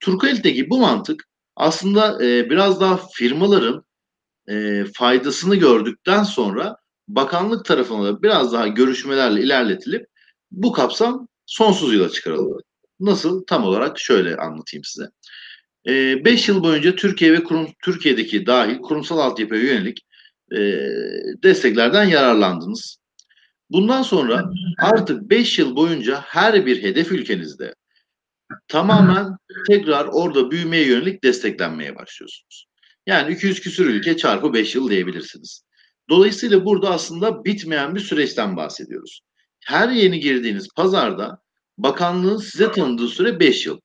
Turkalit'teki 0.00 0.70
bu 0.70 0.78
mantık 0.78 1.24
aslında 1.56 2.24
e, 2.24 2.50
biraz 2.50 2.80
daha 2.80 3.00
firmaların 3.12 3.84
e, 4.48 4.84
faydasını 4.94 5.56
gördükten 5.56 6.22
sonra 6.22 6.76
bakanlık 7.08 7.64
tarafına 7.64 8.04
da 8.04 8.22
biraz 8.22 8.52
daha 8.52 8.68
görüşmelerle 8.68 9.42
ilerletilip 9.42 10.06
bu 10.50 10.72
kapsam 10.72 11.28
sonsuz 11.46 11.94
yıla 11.94 12.08
çıkarıldı. 12.08 12.62
Nasıl? 13.00 13.44
Tam 13.46 13.64
olarak 13.64 13.98
şöyle 13.98 14.36
anlatayım 14.36 14.84
size. 14.84 15.10
5 15.86 16.48
e, 16.48 16.52
yıl 16.52 16.62
boyunca 16.62 16.96
Türkiye 16.96 17.32
ve 17.32 17.44
kurum, 17.44 17.68
Türkiye'deki 17.82 18.46
dahil 18.46 18.78
kurumsal 18.78 19.18
altyapıya 19.18 19.62
yönelik 19.62 20.06
e, 20.52 20.58
desteklerden 21.42 22.04
yararlandınız. 22.04 22.98
Bundan 23.70 24.02
sonra 24.02 24.50
artık 24.78 25.30
5 25.30 25.58
yıl 25.58 25.76
boyunca 25.76 26.20
her 26.20 26.66
bir 26.66 26.82
hedef 26.82 27.12
ülkenizde 27.12 27.74
tamamen 28.68 29.36
tekrar 29.68 30.08
orada 30.12 30.50
büyümeye 30.50 30.86
yönelik 30.86 31.24
desteklenmeye 31.24 31.96
başlıyorsunuz. 31.96 32.66
Yani 33.06 33.34
200 33.34 33.60
küsür 33.60 33.86
ülke 33.86 34.16
çarpı 34.16 34.52
5 34.52 34.74
yıl 34.74 34.90
diyebilirsiniz. 34.90 35.64
Dolayısıyla 36.08 36.64
burada 36.64 36.90
aslında 36.90 37.44
bitmeyen 37.44 37.94
bir 37.94 38.00
süreçten 38.00 38.56
bahsediyoruz. 38.56 39.20
Her 39.64 39.88
yeni 39.88 40.20
girdiğiniz 40.20 40.68
pazarda 40.76 41.38
bakanlığın 41.78 42.36
size 42.36 42.72
tanıdığı 42.72 43.08
süre 43.08 43.40
5 43.40 43.66
yıl. 43.66 43.80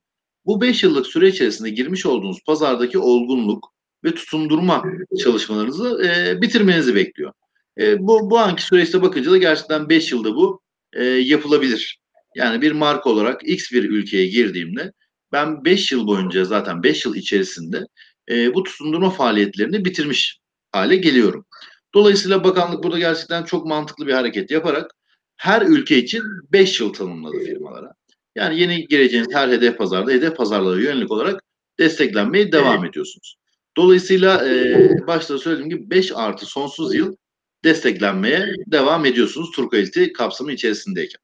Bu 0.46 0.60
5 0.60 0.82
yıllık 0.82 1.06
süre 1.06 1.28
içerisinde 1.28 1.70
girmiş 1.70 2.06
olduğunuz 2.06 2.38
pazardaki 2.46 2.98
olgunluk 2.98 3.72
ve 4.04 4.14
tutundurma 4.14 4.84
çalışmalarınızı 5.22 6.02
e, 6.04 6.42
bitirmenizi 6.42 6.94
bekliyor. 6.94 7.32
E, 7.78 7.98
bu, 7.98 8.30
bu 8.30 8.38
anki 8.38 8.62
süreçte 8.62 9.02
bakınca 9.02 9.30
da 9.30 9.38
gerçekten 9.38 9.88
5 9.88 10.12
yılda 10.12 10.34
bu 10.34 10.60
e, 10.92 11.04
yapılabilir. 11.04 11.99
Yani 12.34 12.62
bir 12.62 12.72
marka 12.72 13.10
olarak 13.10 13.48
X 13.48 13.72
bir 13.72 13.84
ülkeye 13.84 14.26
girdiğimde 14.26 14.92
ben 15.32 15.64
5 15.64 15.92
yıl 15.92 16.06
boyunca 16.06 16.44
zaten 16.44 16.82
5 16.82 17.04
yıl 17.04 17.14
içerisinde 17.14 17.86
e, 18.30 18.54
bu 18.54 18.62
tutundurma 18.62 19.10
faaliyetlerini 19.10 19.84
bitirmiş 19.84 20.40
hale 20.72 20.96
geliyorum. 20.96 21.46
Dolayısıyla 21.94 22.44
bakanlık 22.44 22.84
burada 22.84 22.98
gerçekten 22.98 23.44
çok 23.44 23.66
mantıklı 23.66 24.06
bir 24.06 24.12
hareket 24.12 24.50
yaparak 24.50 24.90
her 25.36 25.62
ülke 25.62 25.98
için 25.98 26.22
5 26.52 26.80
yıl 26.80 26.92
tanımladı 26.92 27.38
firmalara. 27.38 27.92
Yani 28.34 28.60
yeni 28.60 28.86
gireceğiniz 28.86 29.34
her 29.34 29.48
hedef 29.48 29.78
pazarda 29.78 30.10
hedef 30.10 30.36
pazarlara 30.36 30.80
yönelik 30.80 31.10
olarak 31.10 31.42
desteklenmeye 31.78 32.52
devam 32.52 32.84
ediyorsunuz. 32.84 33.36
Dolayısıyla 33.76 34.48
e, 34.48 35.06
başta 35.06 35.38
söylediğim 35.38 35.70
gibi 35.70 35.90
5 35.90 36.12
artı 36.14 36.46
sonsuz 36.46 36.94
yıl 36.94 37.16
desteklenmeye 37.64 38.54
devam 38.66 39.06
ediyorsunuz 39.06 39.50
Turkality 39.50 40.04
kapsamı 40.04 40.52
içerisindeyken. 40.52 41.20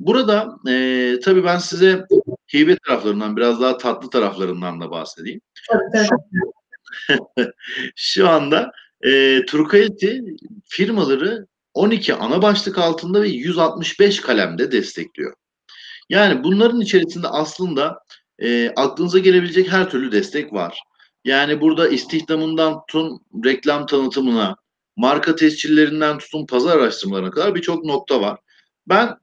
Burada 0.00 0.56
e, 0.68 1.18
tabii 1.24 1.44
ben 1.44 1.58
size 1.58 2.06
hibe 2.54 2.76
taraflarından 2.86 3.36
biraz 3.36 3.60
daha 3.60 3.78
tatlı 3.78 4.10
taraflarından 4.10 4.80
da 4.80 4.90
bahsedeyim. 4.90 5.40
Şu, 5.54 5.78
şu 7.96 8.28
anda 8.28 8.72
e, 9.02 9.40
Turkality 9.46 10.18
firmaları 10.64 11.46
12 11.74 12.14
ana 12.14 12.42
başlık 12.42 12.78
altında 12.78 13.22
ve 13.22 13.28
165 13.28 14.20
kalemde 14.20 14.72
destekliyor. 14.72 15.34
Yani 16.08 16.44
bunların 16.44 16.80
içerisinde 16.80 17.28
aslında 17.28 17.98
e, 18.38 18.70
aklınıza 18.76 19.18
gelebilecek 19.18 19.72
her 19.72 19.90
türlü 19.90 20.12
destek 20.12 20.52
var. 20.52 20.82
Yani 21.24 21.60
burada 21.60 21.88
istihdamından 21.88 22.80
tutun 22.86 23.20
reklam 23.44 23.86
tanıtımına, 23.86 24.56
marka 24.96 25.36
tescillerinden 25.36 26.18
tutun 26.18 26.46
pazar 26.46 26.78
araştırmalarına 26.78 27.30
kadar 27.30 27.54
birçok 27.54 27.84
nokta 27.84 28.20
var. 28.20 28.38
Ben 28.86 29.16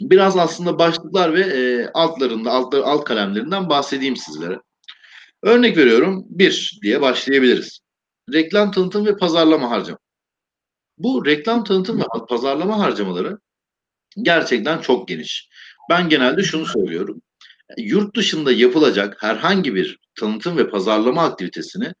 biraz 0.00 0.36
aslında 0.36 0.78
başlıklar 0.78 1.34
ve 1.34 1.40
e, 1.40 1.90
altlarında, 1.94 2.50
altlar, 2.50 2.80
alt 2.80 3.04
kalemlerinden 3.04 3.68
bahsedeyim 3.68 4.16
sizlere. 4.16 4.60
Örnek 5.42 5.76
veriyorum 5.76 6.24
bir 6.28 6.78
diye 6.82 7.00
başlayabiliriz. 7.00 7.80
Reklam 8.32 8.72
tanıtım 8.72 9.06
ve 9.06 9.16
pazarlama 9.16 9.70
harcama. 9.70 9.98
Bu 10.98 11.26
reklam 11.26 11.64
tanıtım 11.64 11.98
ve 11.98 12.04
pazarlama 12.28 12.78
harcamaları 12.78 13.38
gerçekten 14.22 14.78
çok 14.78 15.08
geniş. 15.08 15.48
Ben 15.90 16.08
genelde 16.08 16.42
şunu 16.42 16.66
söylüyorum. 16.66 17.22
Yurt 17.78 18.16
dışında 18.16 18.52
yapılacak 18.52 19.22
herhangi 19.22 19.74
bir 19.74 19.98
tanıtım 20.20 20.56
ve 20.56 20.70
pazarlama 20.70 21.22
aktivitesini 21.22 21.92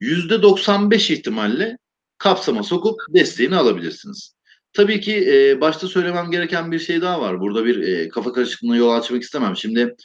%95 0.00 1.12
ihtimalle 1.12 1.78
kapsama 2.18 2.62
sokup 2.62 3.00
desteğini 3.08 3.56
alabilirsiniz. 3.56 4.35
Tabii 4.76 5.00
ki 5.00 5.32
e, 5.32 5.60
başta 5.60 5.88
söylemem 5.88 6.30
gereken 6.30 6.72
bir 6.72 6.78
şey 6.78 7.00
daha 7.00 7.20
var. 7.20 7.40
Burada 7.40 7.64
bir 7.64 7.82
e, 7.82 8.08
kafa 8.08 8.32
karışıklığına 8.32 8.76
yol 8.76 8.90
açmak 8.90 9.22
istemem. 9.22 9.56
Şimdi 9.56 9.96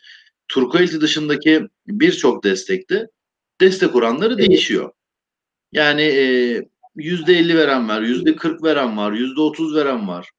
Turquoise 0.48 1.01
dışındaki 1.01 1.68
birçok 1.88 2.44
destekte 2.44 3.08
destek 3.62 3.96
oranları 3.96 4.38
değişiyor. 4.38 4.92
Yani 5.72 6.04
yüzde 6.96 7.34
50 7.34 7.58
veren 7.58 7.90
var, 7.90 8.01
yüzde 8.01 8.36
40 8.36 8.63
veren 8.63 8.98
var, 8.98 9.12
yüzde 9.12 9.42
30 9.42 9.75
veren 9.75 10.08
var. 10.08 10.30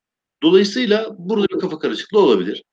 Dolayısıyla 0.43 1.07
burada 1.19 1.47
bir 1.49 1.59
kafa 1.59 1.79
karışıklığı 1.79 2.21
olabilir. 2.21 2.65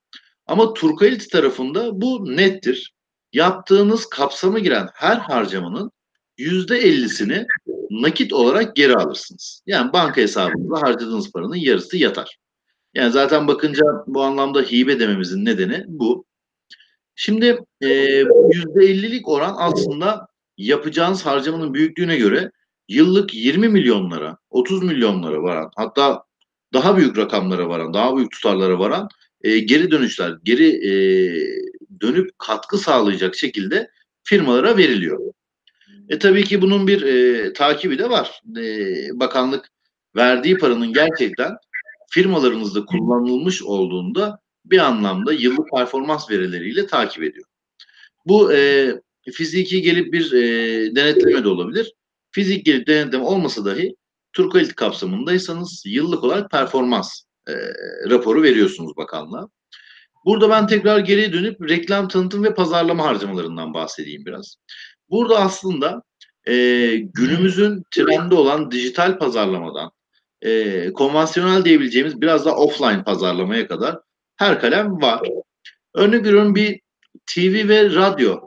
Ama 0.46 0.74
Turquoise 0.74 1.28
tarafında 1.28 2.00
bu 2.00 2.36
nettir. 2.36 2.94
Yaptığınız 3.32 4.08
kapsama 4.08 4.58
giren 4.58 4.88
her 4.94 5.16
harcamanın 5.16 5.90
yüzde 6.40 6.78
ellisini 6.78 7.46
nakit 7.90 8.32
olarak 8.32 8.76
geri 8.76 8.94
alırsınız. 8.94 9.62
Yani 9.66 9.92
banka 9.92 10.20
hesabınıza 10.20 10.82
harcadığınız 10.82 11.32
paranın 11.32 11.54
yarısı 11.56 11.96
yatar. 11.96 12.38
Yani 12.94 13.12
zaten 13.12 13.48
bakınca 13.48 13.84
bu 14.06 14.22
anlamda 14.22 14.62
hibe 14.62 15.00
dememizin 15.00 15.44
nedeni 15.44 15.84
bu. 15.88 16.24
Şimdi 17.14 17.58
yüzde 18.52 18.84
ellilik 18.84 19.28
oran 19.28 19.54
aslında 19.58 20.26
yapacağınız 20.56 21.26
harcamanın 21.26 21.74
büyüklüğüne 21.74 22.16
göre 22.16 22.50
yıllık 22.88 23.34
20 23.34 23.68
milyonlara, 23.68 24.36
30 24.50 24.82
milyonlara 24.82 25.42
varan 25.42 25.70
hatta 25.76 26.24
daha 26.72 26.96
büyük 26.96 27.18
rakamlara 27.18 27.68
varan, 27.68 27.94
daha 27.94 28.16
büyük 28.16 28.30
tutarlara 28.30 28.78
varan 28.78 29.08
e, 29.42 29.58
geri 29.58 29.90
dönüşler, 29.90 30.36
geri 30.42 30.68
e, 30.68 30.92
dönüp 32.00 32.38
katkı 32.38 32.78
sağlayacak 32.78 33.36
şekilde 33.36 33.90
firmalara 34.22 34.76
veriliyor. 34.76 35.20
E 36.10 36.18
tabii 36.18 36.44
ki 36.44 36.62
bunun 36.62 36.86
bir 36.86 37.02
e, 37.02 37.52
takibi 37.52 37.98
de 37.98 38.10
var. 38.10 38.40
E, 38.58 38.64
bakanlık 39.20 39.70
verdiği 40.16 40.58
paranın 40.58 40.92
gerçekten 40.92 41.56
firmalarınızda 42.10 42.84
kullanılmış 42.84 43.62
olduğunda 43.62 44.38
bir 44.64 44.78
anlamda 44.78 45.32
yıllık 45.32 45.70
performans 45.70 46.30
verileriyle 46.30 46.86
takip 46.86 47.22
ediyor. 47.22 47.46
Bu 48.26 48.52
e, 48.52 48.92
fiziki 49.32 49.82
gelip 49.82 50.12
bir 50.12 50.32
e, 50.32 50.42
denetleme 50.96 51.44
de 51.44 51.48
olabilir. 51.48 51.92
Fizik 52.30 52.66
gelip 52.66 52.86
denetleme 52.86 53.24
olmasa 53.24 53.64
dahi 53.64 53.94
Turkualit 54.32 54.74
kapsamındaysanız 54.74 55.82
yıllık 55.86 56.24
olarak 56.24 56.50
performans 56.50 57.22
e, 57.48 57.52
raporu 58.10 58.42
veriyorsunuz 58.42 58.96
bakanlığa. 58.96 59.48
Burada 60.24 60.50
ben 60.50 60.66
tekrar 60.66 60.98
geriye 60.98 61.32
dönüp 61.32 61.68
reklam 61.68 62.08
tanıtım 62.08 62.44
ve 62.44 62.54
pazarlama 62.54 63.04
harcamalarından 63.04 63.74
bahsedeyim 63.74 64.26
biraz. 64.26 64.56
Burada 65.10 65.38
aslında 65.38 66.02
e, 66.48 66.54
günümüzün 66.96 67.84
trendi 67.90 68.34
olan 68.34 68.70
dijital 68.70 69.18
pazarlamadan 69.18 69.90
e, 70.42 70.92
konvansiyonel 70.92 71.64
diyebileceğimiz 71.64 72.20
biraz 72.20 72.44
da 72.44 72.56
offline 72.56 73.04
pazarlamaya 73.04 73.68
kadar 73.68 73.98
her 74.36 74.60
kalem 74.60 75.02
var. 75.02 75.28
Örnek 75.94 76.24
veriyorum 76.24 76.54
bir 76.54 76.80
TV 77.26 77.68
ve 77.68 77.94
radyo 77.94 78.40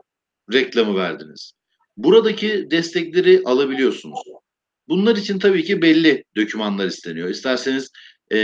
reklamı 0.53 0.95
verdiniz. 0.95 1.53
Buradaki 1.97 2.71
destekleri 2.71 3.41
alabiliyorsunuz. 3.45 4.19
Bunlar 4.87 5.15
için 5.15 5.39
tabii 5.39 5.63
ki 5.63 5.81
belli 5.81 6.23
dokümanlar 6.35 6.87
isteniyor. 6.87 7.29
İsterseniz 7.29 7.91
e, 8.31 8.37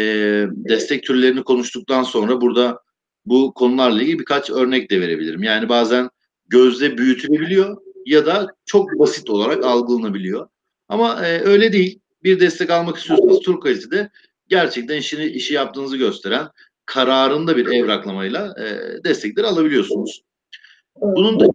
destek 0.52 1.04
türlerini 1.04 1.44
konuştuktan 1.44 2.04
sonra 2.04 2.42
burada 2.42 2.80
bu 3.26 3.54
konularla 3.54 4.02
ilgili 4.02 4.20
birkaç 4.20 4.50
örnek 4.50 4.92
de 4.92 5.02
verebilirim. 5.02 5.44
Yani 5.44 5.70
bazen 5.70 6.10
gözle 6.48 6.98
büyütülebiliyor 6.98 7.88
ya 8.06 8.25
da 8.25 8.48
çok 8.65 9.00
basit 9.00 9.29
olarak 9.29 9.65
algılanabiliyor. 9.65 10.50
Ama 10.88 11.27
e, 11.27 11.41
öyle 11.41 11.74
değil. 11.74 12.00
Bir 12.24 12.39
destek 12.39 12.70
almak 12.70 12.98
istiyorsanız 12.98 13.39
tur 13.39 13.62
kalitede 13.62 14.10
gerçekten 14.48 14.98
işini 14.98 15.25
işi 15.25 15.53
yaptığınızı 15.53 15.98
gösteren 15.98 16.48
kararında 16.86 17.58
bir 17.58 17.65
evraklamayla 17.68 18.56
e, 18.60 19.03
destekleri 19.03 19.48
alabiliyorsunuz. 19.48 20.22
Bunun 20.96 21.39
da 21.39 21.46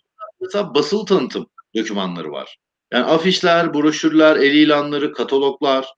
mesela 0.41 0.75
basılı 0.75 1.05
tanıtım 1.05 1.47
dokümanları 1.77 2.33
var. 2.33 2.59
Yani 2.93 3.05
afişler, 3.05 3.75
broşürler, 3.75 4.37
el 4.37 4.55
ilanları, 4.55 5.13
kataloglar, 5.13 5.95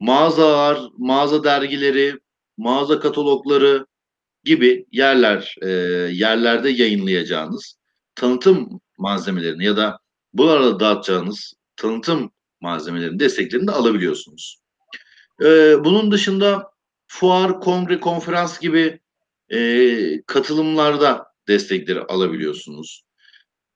mağazalar, 0.00 0.80
mağaza 0.98 1.44
dergileri, 1.44 2.18
mağaza 2.56 3.00
katalogları 3.00 3.86
gibi 4.44 4.86
yerler 4.92 5.56
e, 5.62 5.68
yerlerde 6.12 6.70
yayınlayacağınız 6.70 7.76
tanıtım 8.14 8.80
malzemelerini 9.02 9.64
ya 9.64 9.76
da 9.76 9.98
bu 10.32 10.48
arada 10.50 10.80
dağıtacağınız 10.80 11.54
tanıtım 11.76 12.30
malzemelerini 12.60 13.20
desteklerini 13.20 13.66
de 13.66 13.72
alabiliyorsunuz. 13.72 14.58
E, 15.42 15.46
bunun 15.84 16.12
dışında 16.12 16.70
fuar, 17.06 17.60
kongre, 17.60 18.00
konferans 18.00 18.60
gibi 18.60 19.00
e, 19.48 20.22
katılımlarda 20.26 21.26
destekleri 21.48 22.00
alabiliyorsunuz. 22.00 23.02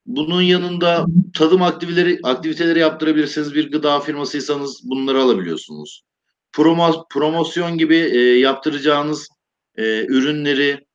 Bunun 0.06 0.42
yanında 0.42 1.06
tadım 1.35 1.62
aktiviteleri, 1.62 2.18
aktiviteleri 2.23 2.78
yaptırabilirsiniz. 2.78 3.54
Bir 3.54 3.71
gıda 3.71 4.00
firmasıysanız 4.00 4.90
bunları 4.90 5.23
alabiliyorsunuz. 5.23 6.02
Promo, 6.52 7.06
promosyon 7.11 7.78
gibi 7.78 7.97
e, 7.97 8.18
yaptıracağınız 8.18 9.28
e, 9.76 10.06
ürünleri 10.06 10.87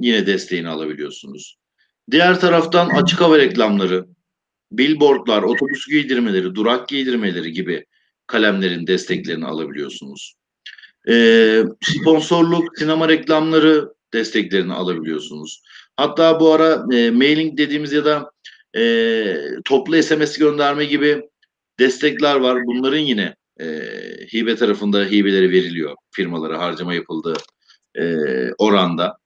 yine 0.00 0.26
desteğini 0.26 0.68
alabiliyorsunuz. 0.68 1.56
Diğer 2.10 2.40
taraftan 2.40 2.88
açık 2.88 3.20
hava 3.20 3.38
reklamları, 3.38 4.06
billboardlar, 4.72 5.42
otobüs 5.42 5.86
giydirmeleri, 5.86 6.54
durak 6.54 6.88
giydirmeleri 6.88 7.52
gibi 7.52 7.86
kalemlerin 8.26 8.86
desteklerini 8.86 9.46
alabiliyorsunuz. 9.46 10.34
E, 11.08 11.62
sponsorluk, 11.82 12.78
sinema 12.78 13.08
reklamları 13.08 13.88
desteklerini 14.12 14.72
alabiliyorsunuz. 14.72 15.62
Hatta 15.96 16.40
bu 16.40 16.52
ara 16.52 16.84
e, 16.96 17.10
mailing 17.10 17.58
dediğimiz 17.58 17.92
ya 17.92 18.04
da 18.04 18.30
e, 18.76 19.36
toplu 19.64 20.02
SMS 20.02 20.38
gönderme 20.38 20.84
gibi 20.84 21.22
destekler 21.78 22.36
var. 22.36 22.62
Bunların 22.66 22.98
yine 22.98 23.34
e, 23.60 23.66
hibe 24.32 24.56
tarafında 24.56 25.04
hibeleri 25.04 25.50
veriliyor 25.50 25.94
firmalara 26.10 26.58
harcama 26.58 26.94
yapıldığı 26.94 27.36
e, 27.98 28.04
oranda. 28.58 29.18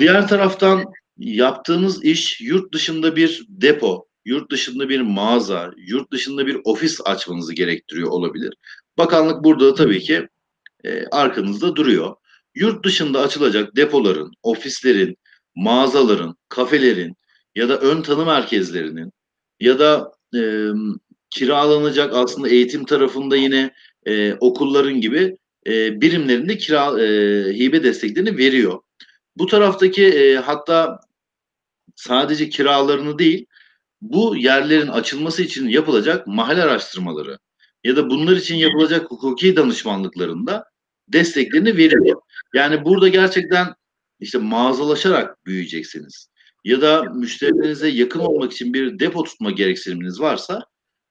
Diğer 0.00 0.28
taraftan 0.28 0.84
yaptığınız 1.18 2.04
iş 2.04 2.40
yurt 2.40 2.74
dışında 2.74 3.16
bir 3.16 3.46
depo, 3.48 4.06
yurt 4.24 4.50
dışında 4.50 4.88
bir 4.88 5.00
mağaza, 5.00 5.72
yurt 5.76 6.12
dışında 6.12 6.46
bir 6.46 6.60
ofis 6.64 7.00
açmanızı 7.04 7.54
gerektiriyor 7.54 8.08
olabilir. 8.10 8.54
Bakanlık 8.98 9.44
burada 9.44 9.74
tabii 9.74 10.00
ki 10.00 10.28
e, 10.84 11.06
arkanızda 11.06 11.76
duruyor. 11.76 12.16
Yurt 12.54 12.84
dışında 12.84 13.20
açılacak 13.20 13.76
depoların, 13.76 14.32
ofislerin, 14.42 15.16
mağazaların, 15.54 16.36
kafelerin 16.48 17.16
ya 17.54 17.68
da 17.68 17.78
ön 17.78 18.02
tanı 18.02 18.26
merkezlerinin 18.26 19.12
ya 19.60 19.78
da 19.78 20.12
e, 20.34 20.40
kiralanacak 21.30 22.14
aslında 22.14 22.48
eğitim 22.48 22.84
tarafında 22.84 23.36
yine 23.36 23.70
e, 24.06 24.34
okulların 24.34 25.00
gibi 25.00 25.36
e, 25.66 26.00
birimlerinde 26.00 26.58
kira 26.58 27.02
e, 27.02 27.06
hibe 27.58 27.82
desteklerini 27.82 28.38
veriyor. 28.38 28.80
Bu 29.36 29.46
taraftaki 29.46 30.06
e, 30.06 30.36
hatta 30.36 31.00
sadece 31.96 32.48
kiralarını 32.48 33.18
değil 33.18 33.46
bu 34.00 34.36
yerlerin 34.36 34.88
açılması 34.88 35.42
için 35.42 35.68
yapılacak 35.68 36.26
mahalle 36.26 36.62
araştırmaları 36.62 37.38
ya 37.84 37.96
da 37.96 38.10
bunlar 38.10 38.36
için 38.36 38.56
yapılacak 38.56 39.10
hukuki 39.10 39.56
danışmanlıklarında 39.56 40.64
desteklerini 41.08 41.76
veriyor. 41.76 42.20
Yani 42.54 42.84
burada 42.84 43.08
gerçekten 43.08 43.74
işte 44.20 44.38
mağazalaşarak 44.38 45.46
büyüyeceksiniz. 45.46 46.28
Ya 46.64 46.80
da 46.80 47.02
müşterilerinize 47.02 47.88
yakın 47.88 48.20
olmak 48.20 48.52
için 48.52 48.74
bir 48.74 48.98
depo 48.98 49.24
tutma 49.24 49.50
gereksiniminiz 49.50 50.20
varsa 50.20 50.62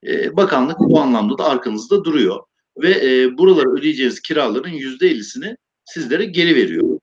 e, 0.07 0.37
bakanlık 0.37 0.79
bu 0.79 1.01
anlamda 1.01 1.37
da 1.37 1.45
arkanızda 1.45 2.03
duruyor. 2.03 2.39
Ve 2.77 2.91
e, 2.91 3.37
buralara 3.37 3.69
ödeyeceğiniz 3.69 4.21
kiraların 4.21 4.69
yüzde 4.69 5.07
ellisini 5.07 5.57
sizlere 5.85 6.25
geri 6.25 6.55
veriyor. 6.55 6.99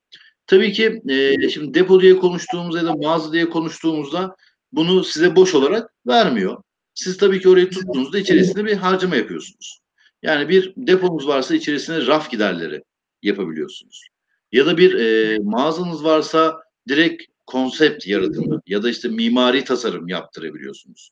Tabii 0.52 0.72
ki 0.72 1.02
e, 1.08 1.48
şimdi 1.48 1.74
depo 1.74 2.00
diye 2.00 2.16
konuştuğumuzda 2.16 2.78
ya 2.78 2.84
da 2.84 2.94
mağaza 2.94 3.32
diye 3.32 3.50
konuştuğumuzda 3.50 4.36
bunu 4.72 5.04
size 5.04 5.36
boş 5.36 5.54
olarak 5.54 5.90
vermiyor. 6.06 6.62
Siz 6.94 7.16
tabii 7.16 7.40
ki 7.40 7.48
orayı 7.48 7.70
tuttuğunuzda 7.70 8.18
içerisinde 8.18 8.64
bir 8.64 8.76
harcama 8.76 9.16
yapıyorsunuz. 9.16 9.80
Yani 10.22 10.48
bir 10.48 10.72
deponuz 10.76 11.28
varsa 11.28 11.54
içerisine 11.54 12.06
raf 12.06 12.30
giderleri 12.30 12.82
yapabiliyorsunuz. 13.22 14.06
Ya 14.52 14.66
da 14.66 14.76
bir 14.76 14.94
e, 14.94 15.38
mağazanız 15.38 16.04
varsa 16.04 16.62
direkt 16.88 17.22
konsept 17.46 18.06
yaratımı 18.06 18.62
ya 18.66 18.82
da 18.82 18.90
işte 18.90 19.08
mimari 19.08 19.64
tasarım 19.64 20.08
yaptırabiliyorsunuz. 20.08 21.10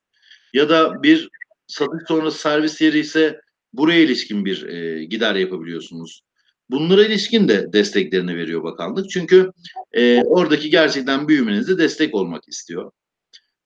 Ya 0.53 0.69
da 0.69 1.03
bir 1.03 1.31
satış 1.67 2.03
sonrası 2.09 2.39
servis 2.39 2.81
yeri 2.81 2.99
ise 2.99 3.41
buraya 3.73 4.01
ilişkin 4.01 4.45
bir 4.45 4.63
e, 4.63 5.05
gider 5.05 5.35
yapabiliyorsunuz. 5.35 6.23
Bunlara 6.71 7.07
ilişkin 7.07 7.49
de 7.49 7.73
desteklerini 7.73 8.37
veriyor 8.37 8.63
bakanlık. 8.63 9.11
Çünkü 9.11 9.51
e, 9.93 10.23
oradaki 10.23 10.71
gerçekten 10.71 11.29
büyümenize 11.29 11.79
destek 11.79 12.15
olmak 12.15 12.49
istiyor. 12.49 12.91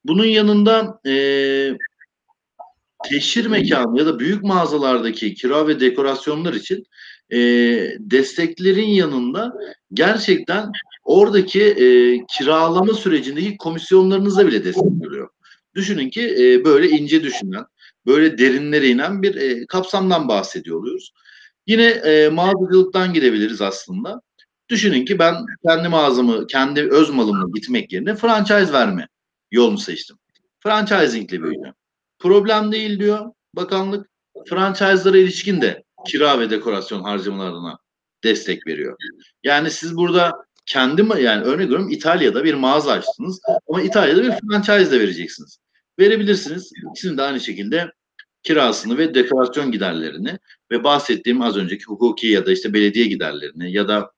Bunun 0.04 0.24
yanında 0.24 1.00
e, 1.06 1.14
teşhir 3.08 3.46
mekanı 3.46 3.98
ya 3.98 4.06
da 4.06 4.18
büyük 4.18 4.42
mağazalardaki 4.42 5.34
kira 5.34 5.68
ve 5.68 5.80
dekorasyonlar 5.80 6.54
için 6.54 6.84
e, 7.32 7.38
desteklerin 8.00 8.88
yanında 8.88 9.52
gerçekten 9.92 10.72
oradaki 11.04 11.62
e, 11.62 12.18
kiralama 12.26 12.94
sürecindeki 12.94 13.56
komisyonlarınıza 13.56 14.46
bile 14.46 14.64
destek 14.64 14.92
veriyor. 15.02 15.28
Düşünün 15.74 16.10
ki 16.10 16.36
e, 16.38 16.64
böyle 16.64 16.88
ince 16.88 17.22
düşünen, 17.22 17.64
böyle 18.06 18.38
derinlere 18.38 18.88
inen 18.88 19.22
bir 19.22 19.34
e, 19.34 19.66
kapsamdan 19.66 20.28
bahsediyor 20.28 20.78
oluyoruz. 20.78 21.12
Yine 21.66 21.84
e, 21.84 22.28
mağazacılıktan 22.28 23.12
gidebiliriz 23.12 23.60
aslında. 23.60 24.20
Düşünün 24.68 25.04
ki 25.04 25.18
ben 25.18 25.34
kendi 25.66 25.88
mağazamı, 25.88 26.46
kendi 26.46 26.80
öz 26.80 27.10
malımla 27.10 27.46
gitmek 27.54 27.92
yerine 27.92 28.14
franchise 28.14 28.72
verme 28.72 29.08
yolunu 29.50 29.78
seçtim. 29.78 30.16
Franchising 30.60 31.32
ile 31.32 31.42
büyüyeceğim. 31.42 31.74
Problem 32.18 32.72
değil 32.72 32.98
diyor 32.98 33.32
bakanlık. 33.54 34.10
Franchise'lara 34.48 35.18
ilişkin 35.18 35.60
de 35.60 35.84
kira 36.06 36.40
ve 36.40 36.50
dekorasyon 36.50 37.02
harcamalarına 37.02 37.78
destek 38.24 38.66
veriyor. 38.66 38.96
Yani 39.42 39.70
siz 39.70 39.96
burada 39.96 40.32
kendi 40.66 41.22
yani 41.22 41.44
örnek 41.44 41.66
veriyorum 41.66 41.90
İtalya'da 41.90 42.44
bir 42.44 42.54
mağaza 42.54 42.92
açtınız 42.92 43.40
ama 43.68 43.82
İtalya'da 43.82 44.22
bir 44.22 44.30
franchise 44.30 44.90
de 44.90 45.00
vereceksiniz. 45.00 45.58
Verebilirsiniz. 45.98 46.72
İkisinin 46.90 47.18
de 47.18 47.22
aynı 47.22 47.40
şekilde 47.40 47.92
kirasını 48.44 48.98
ve 48.98 49.14
dekorasyon 49.14 49.72
giderlerini 49.72 50.38
ve 50.70 50.84
bahsettiğim 50.84 51.42
az 51.42 51.56
önceki 51.56 51.84
hukuki 51.84 52.26
ya 52.26 52.46
da 52.46 52.52
işte 52.52 52.72
belediye 52.72 53.06
giderlerini 53.06 53.72
ya 53.72 53.88
da 53.88 54.10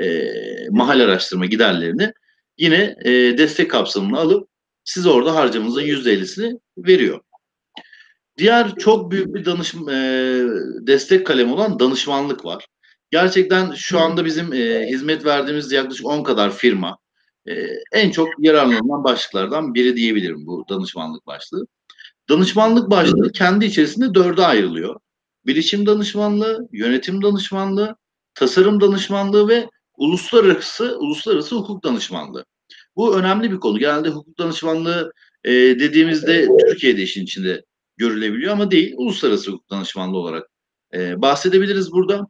e, 0.00 0.32
mahalle 0.70 1.04
araştırma 1.04 1.46
giderlerini 1.46 2.12
yine 2.58 2.96
e, 3.04 3.10
destek 3.38 3.70
kapsamına 3.70 4.18
alıp 4.18 4.48
siz 4.84 5.06
orada 5.06 5.34
harcamanızın 5.34 5.82
yüzde 5.82 6.12
ellisini 6.12 6.58
veriyor. 6.78 7.20
Diğer 8.38 8.76
çok 8.76 9.10
büyük 9.10 9.34
bir 9.34 9.44
danışma 9.44 9.92
e, 9.92 9.96
destek 10.86 11.26
kalemi 11.26 11.52
olan 11.52 11.78
danışmanlık 11.80 12.44
var. 12.44 12.66
Gerçekten 13.10 13.72
şu 13.72 14.00
anda 14.00 14.24
bizim 14.24 14.52
e, 14.52 14.86
hizmet 14.86 15.24
verdiğimiz 15.24 15.72
yaklaşık 15.72 16.06
10 16.06 16.22
kadar 16.22 16.52
firma 16.52 16.98
e, 17.48 17.52
en 17.92 18.10
çok 18.10 18.28
yararlanan 18.38 19.04
başlıklardan 19.04 19.74
biri 19.74 19.96
diyebilirim 19.96 20.46
bu 20.46 20.64
danışmanlık 20.68 21.26
başlığı. 21.26 21.66
Danışmanlık 22.28 22.90
başlığı 22.90 23.32
kendi 23.32 23.64
içerisinde 23.64 24.14
dörde 24.14 24.46
ayrılıyor. 24.46 25.00
Bilişim 25.46 25.86
danışmanlığı, 25.86 26.68
yönetim 26.72 27.22
danışmanlığı, 27.22 27.96
tasarım 28.34 28.80
danışmanlığı 28.80 29.48
ve 29.48 29.68
uluslararası 29.96 30.98
uluslararası 30.98 31.56
hukuk 31.56 31.84
danışmanlığı. 31.84 32.44
Bu 32.96 33.16
önemli 33.16 33.52
bir 33.52 33.60
konu. 33.60 33.78
Genelde 33.78 34.08
hukuk 34.08 34.38
danışmanlığı 34.38 35.12
e, 35.44 35.52
dediğimizde 35.52 36.48
Türkiye'de 36.68 37.02
işin 37.02 37.24
içinde 37.24 37.64
görülebiliyor 37.96 38.52
ama 38.52 38.70
değil. 38.70 38.94
Uluslararası 38.96 39.50
hukuk 39.50 39.70
danışmanlığı 39.70 40.18
olarak 40.18 40.50
e, 40.94 41.22
bahsedebiliriz 41.22 41.92
burada. 41.92 42.26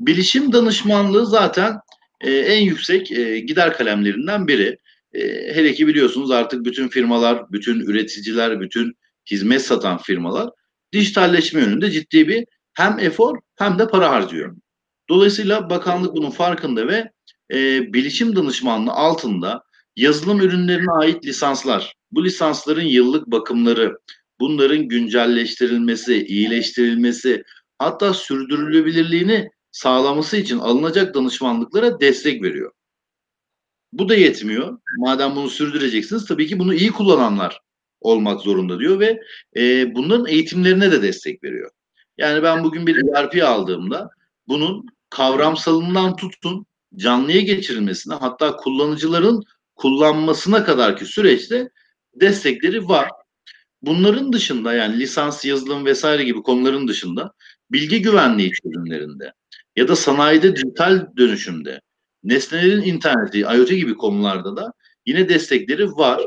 Bilişim 0.00 0.52
danışmanlığı 0.52 1.26
zaten 1.26 1.76
e, 2.20 2.30
en 2.30 2.60
yüksek 2.60 3.12
e, 3.12 3.40
gider 3.40 3.76
kalemlerinden 3.76 4.48
biri. 4.48 4.78
E, 5.12 5.20
hele 5.54 5.74
ki 5.74 5.86
biliyorsunuz 5.86 6.30
artık 6.30 6.64
bütün 6.64 6.88
firmalar, 6.88 7.52
bütün 7.52 7.80
üreticiler, 7.80 8.60
bütün 8.60 8.94
hizmet 9.30 9.62
satan 9.62 9.98
firmalar 9.98 10.50
dijitalleşme 10.92 11.60
yönünde 11.60 11.90
ciddi 11.90 12.28
bir 12.28 12.44
hem 12.74 12.98
efor 12.98 13.38
hem 13.56 13.78
de 13.78 13.88
para 13.88 14.10
harcıyor. 14.10 14.56
Dolayısıyla 15.08 15.70
bakanlık 15.70 16.16
bunun 16.16 16.30
farkında 16.30 16.88
ve 16.88 17.10
e, 17.52 17.92
bilişim 17.92 18.36
danışmanlığı 18.36 18.92
altında 18.92 19.62
yazılım 19.96 20.40
ürünlerine 20.40 20.90
ait 20.90 21.24
lisanslar, 21.24 21.94
bu 22.10 22.24
lisansların 22.24 22.86
yıllık 22.86 23.26
bakımları, 23.26 23.98
bunların 24.40 24.88
güncelleştirilmesi, 24.88 26.26
iyileştirilmesi, 26.26 27.42
hatta 27.78 28.14
sürdürülebilirliğini 28.14 29.48
sağlaması 29.72 30.36
için 30.36 30.58
alınacak 30.58 31.14
danışmanlıklara 31.14 32.00
destek 32.00 32.42
veriyor. 32.42 32.72
Bu 33.92 34.08
da 34.08 34.14
yetmiyor. 34.14 34.78
Madem 34.98 35.36
bunu 35.36 35.48
sürdüreceksiniz 35.50 36.26
tabii 36.26 36.46
ki 36.46 36.58
bunu 36.58 36.74
iyi 36.74 36.90
kullananlar 36.90 37.60
olmak 38.00 38.40
zorunda 38.40 38.78
diyor 38.78 39.00
ve 39.00 39.20
e, 39.56 39.94
bunların 39.94 40.26
eğitimlerine 40.26 40.92
de 40.92 41.02
destek 41.02 41.44
veriyor. 41.44 41.70
Yani 42.18 42.42
ben 42.42 42.64
bugün 42.64 42.86
bir 42.86 42.96
ERP 43.16 43.44
aldığımda 43.44 44.10
bunun 44.48 44.86
kavramsalından 45.10 46.16
tutun 46.16 46.66
canlıya 46.96 47.40
geçirilmesine 47.40 48.14
hatta 48.14 48.56
kullanıcıların 48.56 49.42
kullanmasına 49.74 50.64
kadarki 50.64 51.06
süreçte 51.06 51.70
destekleri 52.14 52.88
var. 52.88 53.08
Bunların 53.82 54.32
dışında 54.32 54.74
yani 54.74 54.98
lisans, 54.98 55.44
yazılım 55.44 55.84
vesaire 55.84 56.24
gibi 56.24 56.42
konuların 56.42 56.88
dışında 56.88 57.32
bilgi 57.70 58.02
güvenliği 58.02 58.52
çözümlerinde 58.52 59.32
ya 59.76 59.88
da 59.88 59.96
sanayide 59.96 60.56
dijital 60.56 61.06
dönüşümde, 61.16 61.80
nesnelerin 62.24 62.82
interneti, 62.82 63.38
IoT 63.38 63.68
gibi 63.68 63.94
konularda 63.94 64.56
da 64.56 64.72
yine 65.06 65.28
destekleri 65.28 65.86
var. 65.90 66.20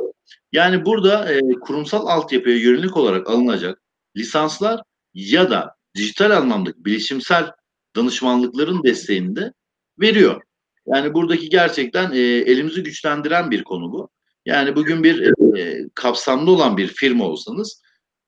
Yani 0.51 0.85
burada 0.85 1.33
e, 1.33 1.41
kurumsal 1.61 2.07
altyapıya 2.07 2.57
yönelik 2.57 2.97
olarak 2.97 3.29
alınacak 3.29 3.81
lisanslar 4.17 4.81
ya 5.13 5.49
da 5.49 5.75
dijital 5.95 6.31
anlamdaki 6.37 6.85
bilişimsel 6.85 7.51
danışmanlıkların 7.95 8.83
desteğini 8.83 9.35
de 9.35 9.53
veriyor. 9.99 10.41
Yani 10.87 11.13
buradaki 11.13 11.49
gerçekten 11.49 12.11
e, 12.11 12.19
elimizi 12.19 12.83
güçlendiren 12.83 13.51
bir 13.51 13.63
konu 13.63 13.91
bu. 13.91 14.09
Yani 14.45 14.75
bugün 14.75 15.03
bir 15.03 15.33
e, 15.57 15.89
kapsamlı 15.95 16.51
olan 16.51 16.77
bir 16.77 16.87
firma 16.87 17.25
olsanız 17.25 17.81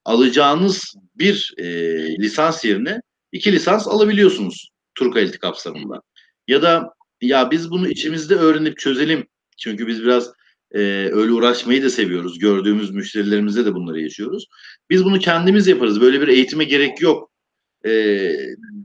alacağınız 0.05 0.95
bir 1.15 1.53
e, 1.57 1.65
lisans 2.17 2.65
yerine 2.65 3.01
iki 3.31 3.51
lisans 3.51 3.87
alabiliyorsunuz 3.87 4.69
Turkalite 4.95 5.37
kapsamında. 5.37 6.01
Ya 6.47 6.61
da 6.61 6.93
ya 7.21 7.51
biz 7.51 7.71
bunu 7.71 7.87
içimizde 7.87 8.35
öğrenip 8.35 8.77
çözelim. 8.77 9.27
Çünkü 9.57 9.87
biz 9.87 10.03
biraz 10.03 10.33
e, 10.73 10.79
öyle 11.13 11.31
uğraşmayı 11.31 11.83
da 11.83 11.89
seviyoruz. 11.89 12.39
Gördüğümüz 12.39 12.91
müşterilerimizde 12.91 13.65
de 13.65 13.73
bunları 13.73 14.01
yaşıyoruz. 14.01 14.47
Biz 14.89 15.05
bunu 15.05 15.19
kendimiz 15.19 15.67
yaparız. 15.67 16.01
Böyle 16.01 16.21
bir 16.21 16.27
eğitime 16.27 16.63
gerek 16.63 17.01
yok. 17.01 17.31
E, 17.85 17.91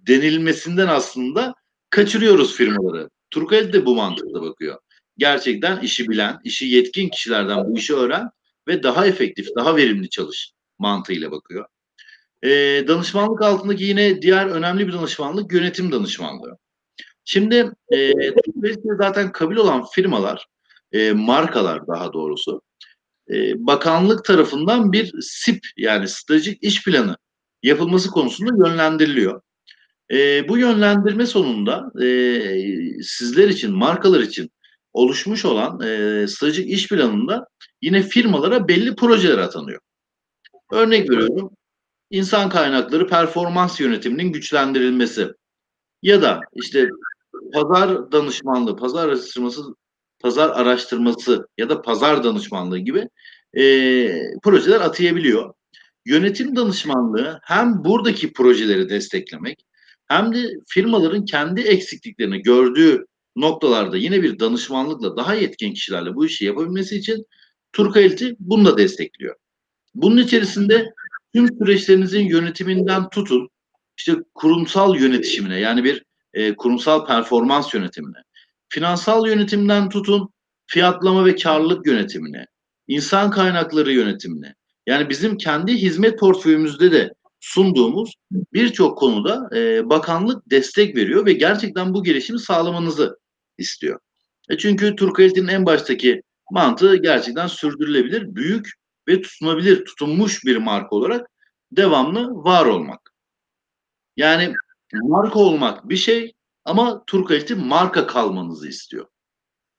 denilmesinden 0.07 0.87
aslında 0.89 1.55
kaçırıyoruz 1.91 2.57
firmaları. 2.57 3.11
Turkalite 3.31 3.73
de 3.73 3.87
bu 3.87 3.95
mantıkla 3.95 4.43
bakıyor. 4.43 4.79
Gerçekten 5.17 5.81
işi 5.81 6.09
bilen, 6.09 6.41
işi 6.45 6.67
yetkin 6.67 7.09
kişilerden 7.09 7.65
bu 7.65 7.79
işi 7.79 7.95
öğren 7.95 8.31
ve 8.69 8.83
daha 8.83 9.07
efektif, 9.07 9.49
daha 9.57 9.77
verimli 9.77 10.11
çalış 10.11 10.53
mantığıyla 10.79 11.31
bakıyor. 11.31 11.67
E, 12.43 12.49
danışmanlık 12.89 13.43
altındaki 13.43 13.85
yine 13.85 14.23
diğer 14.23 14.47
önemli 14.47 14.89
bir 14.89 14.93
danışmanlık 14.93 15.53
yönetim 15.53 15.93
danışmanlığı. 15.93 16.59
Şimdi 17.25 17.71
e, 17.93 18.13
zaten 18.99 19.33
kabul 19.33 19.57
olan 19.57 19.85
firmalar, 19.95 20.47
e, 20.93 21.13
markalar 21.13 21.87
daha 21.87 22.13
doğrusu, 22.13 22.63
e, 23.31 23.67
bakanlık 23.67 24.25
tarafından 24.25 24.93
bir 24.93 25.13
SIP 25.21 25.67
yani 25.77 26.09
stratejik 26.09 26.63
iş 26.63 26.85
planı 26.85 27.17
yapılması 27.63 28.11
konusunda 28.11 28.69
yönlendiriliyor. 28.69 29.41
E, 30.11 30.49
bu 30.49 30.59
yönlendirme 30.59 31.27
sonunda 31.27 32.03
e, 32.05 32.09
sizler 33.03 33.49
için, 33.49 33.73
markalar 33.75 34.21
için 34.21 34.51
oluşmuş 34.93 35.45
olan 35.45 35.81
e, 35.81 36.27
stratejik 36.27 36.71
iş 36.71 36.89
planında 36.89 37.47
yine 37.83 38.03
firmalara 38.03 38.69
belli 38.69 38.97
projeler 38.97 39.39
atanıyor. 39.39 39.81
Örnek 40.73 41.11
veriyorum, 41.11 41.51
insan 42.11 42.49
kaynakları 42.49 43.07
performans 43.07 43.81
yönetiminin 43.81 44.33
güçlendirilmesi 44.33 45.29
ya 46.03 46.23
da 46.23 46.41
işte 46.55 46.89
pazar 47.55 48.13
danışmanlığı, 48.13 48.77
pazar 48.77 49.09
araştırması, 49.09 49.63
pazar 50.21 50.49
araştırması 50.49 51.49
ya 51.59 51.69
da 51.69 51.83
pazar 51.83 52.25
danışmanlığı 52.25 52.79
gibi 52.79 53.09
e, 53.55 53.63
projeler 54.43 54.81
atayabiliyor. 54.81 55.55
Yönetim 56.07 56.57
danışmanlığı 56.57 57.41
hem 57.43 57.85
buradaki 57.85 58.33
projeleri 58.33 58.89
desteklemek 58.89 59.65
hem 60.09 60.35
de 60.35 60.51
firmaların 60.69 61.25
kendi 61.25 61.61
eksikliklerini 61.61 62.43
gördüğü 62.43 63.07
noktalarda 63.37 63.97
yine 63.97 64.23
bir 64.23 64.39
danışmanlıkla 64.39 65.17
daha 65.17 65.35
yetkin 65.35 65.75
kişilerle 65.75 66.15
bu 66.15 66.27
işi 66.27 66.45
yapabilmesi 66.45 66.97
için 66.97 67.27
Turkaliti 67.73 68.37
bunu 68.39 68.65
da 68.65 68.79
destekliyor. 68.79 69.37
Bunun 69.95 70.17
içerisinde 70.17 70.93
tüm 71.35 71.49
süreçlerinizin 71.59 72.25
yönetiminden 72.25 73.09
tutun 73.09 73.49
işte 73.97 74.13
kurumsal 74.35 74.97
yönetişimine 74.97 75.61
yani 75.61 75.85
bir 75.85 76.05
e, 76.35 76.55
kurumsal 76.55 77.07
performans 77.07 77.75
yönetimine, 77.75 78.17
finansal 78.69 79.27
yönetimden 79.27 79.89
tutun 79.89 80.33
fiyatlama 80.67 81.25
ve 81.25 81.37
karlılık 81.37 81.87
yönetimine, 81.87 82.47
insan 82.89 83.31
kaynakları 83.31 83.93
yönetimine. 83.93 84.55
Yani 84.87 85.09
bizim 85.09 85.37
kendi 85.37 85.77
hizmet 85.77 86.19
portföyümüzde 86.19 86.93
de 86.93 87.13
sunduğumuz 87.41 88.15
birçok 88.31 88.99
konuda 88.99 89.57
e, 89.57 89.91
bakanlık 89.91 90.51
destek 90.51 90.97
veriyor 90.97 91.27
ve 91.27 91.33
gerçekten 91.33 91.95
bu 91.95 92.05
gelişimi 92.05 92.39
sağlamanızı 92.39 93.19
istiyor. 93.59 94.01
E 94.51 94.59
çünkü 94.59 94.97
Turkalit'in 94.97 95.47
en 95.47 95.67
baştaki 95.67 96.23
mantığı 96.51 96.97
gerçekten 96.97 97.47
sürdürülebilir, 97.47 98.35
büyük 98.35 98.71
ve 99.09 99.23
tutunabilir, 99.23 99.85
tutunmuş 99.85 100.45
bir 100.45 100.57
marka 100.57 100.97
olarak 100.97 101.27
devamlı 101.73 102.31
var 102.31 102.67
olmak. 102.67 103.15
Yani 104.17 104.55
marka 104.93 105.39
olmak 105.39 105.89
bir 105.89 105.97
şey 105.97 106.33
ama 106.69 107.05
Turkalite 107.07 107.55
marka 107.55 108.07
kalmanızı 108.07 108.69
istiyor. 108.69 109.07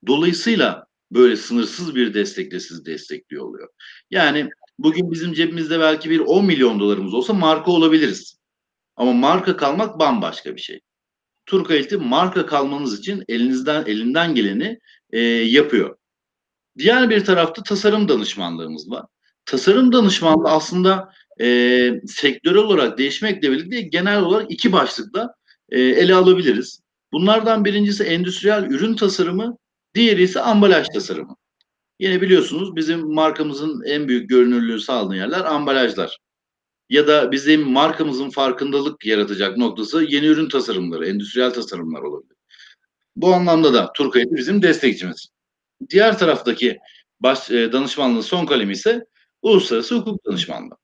Dolayısıyla 0.08 0.86
böyle 1.12 1.38
sınırsız 1.38 1.95
bir 1.95 2.13
destekle 2.13 2.60
sizi 2.60 2.86
destekliyor 2.86 3.45
oluyor. 3.45 3.69
Yani 4.12 4.49
bugün 4.80 5.12
bizim 5.12 5.34
cebimizde 5.34 5.80
belki 5.80 6.10
bir 6.10 6.19
10 6.19 6.45
milyon 6.45 6.80
dolarımız 6.80 7.13
olsa 7.13 7.34
marka 7.34 7.71
olabiliriz. 7.71 8.39
Ama 8.95 9.13
marka 9.13 9.58
kalmak 9.58 9.99
bambaşka 9.99 10.56
bir 10.56 10.62
şey. 10.62 10.80
Turkalite 11.45 11.97
marka 11.97 12.45
kalmanız 12.45 12.99
için 12.99 13.23
elinizden 13.28 13.86
elinden 13.86 14.36
geleni 14.36 14.80
e, 15.12 15.19
yapıyor. 15.30 15.97
Diğer 16.78 17.10
bir 17.10 17.25
tarafta 17.25 17.63
tasarım 17.63 18.10
danışmanlığımız 18.10 18.91
var. 18.91 19.06
Tasarım 19.45 19.93
danışmanlığı 19.93 20.49
aslında 20.49 21.13
e, 21.41 21.47
sektörel 22.08 22.58
olarak 22.58 22.97
değişmekle 22.97 23.52
birlikte 23.52 23.82
genel 23.82 24.21
olarak 24.21 24.52
iki 24.52 24.71
başlıkta 24.71 25.34
e, 25.72 25.80
ele 25.80 26.16
alabiliriz. 26.16 26.80
Bunlardan 27.12 27.66
birincisi 27.66 28.04
endüstriyel 28.04 28.64
ürün 28.64 28.96
tasarımı, 28.96 29.58
diğeri 29.96 30.24
ise 30.24 30.42
ambalaj 30.42 30.88
tasarımı. 30.94 31.36
Yine 32.00 32.22
biliyorsunuz 32.22 32.76
bizim 32.76 33.14
markamızın 33.14 33.84
en 33.86 34.08
büyük 34.08 34.30
görünürlüğü 34.30 34.80
sağlayan 34.80 35.26
yerler 35.26 35.46
ambalajlar. 35.46 36.18
Ya 36.90 37.08
da 37.08 37.32
bizim 37.32 37.72
markamızın 37.72 38.30
farkındalık 38.30 39.06
yaratacak 39.06 39.58
noktası 39.58 40.04
yeni 40.10 40.26
ürün 40.26 40.50
tasarımları, 40.50 41.08
endüstriyel 41.08 41.54
tasarımlar 41.54 42.02
olabilir. 42.02 42.38
Bu 43.16 43.34
anlamda 43.34 43.74
da 43.74 43.94
Turkay'ı 43.94 44.26
bizim 44.32 44.62
destekçimiz. 44.62 45.28
Diğer 45.90 46.18
taraftaki 46.18 46.80
baş, 47.20 47.52
e, 47.52 47.72
danışmanlığın 47.72 48.22
son 48.22 48.46
kalemi 48.46 48.74
ise 48.74 49.06
uluslararası 49.42 49.96
hukuk 49.96 50.26
danışmanlığı. 50.26 50.78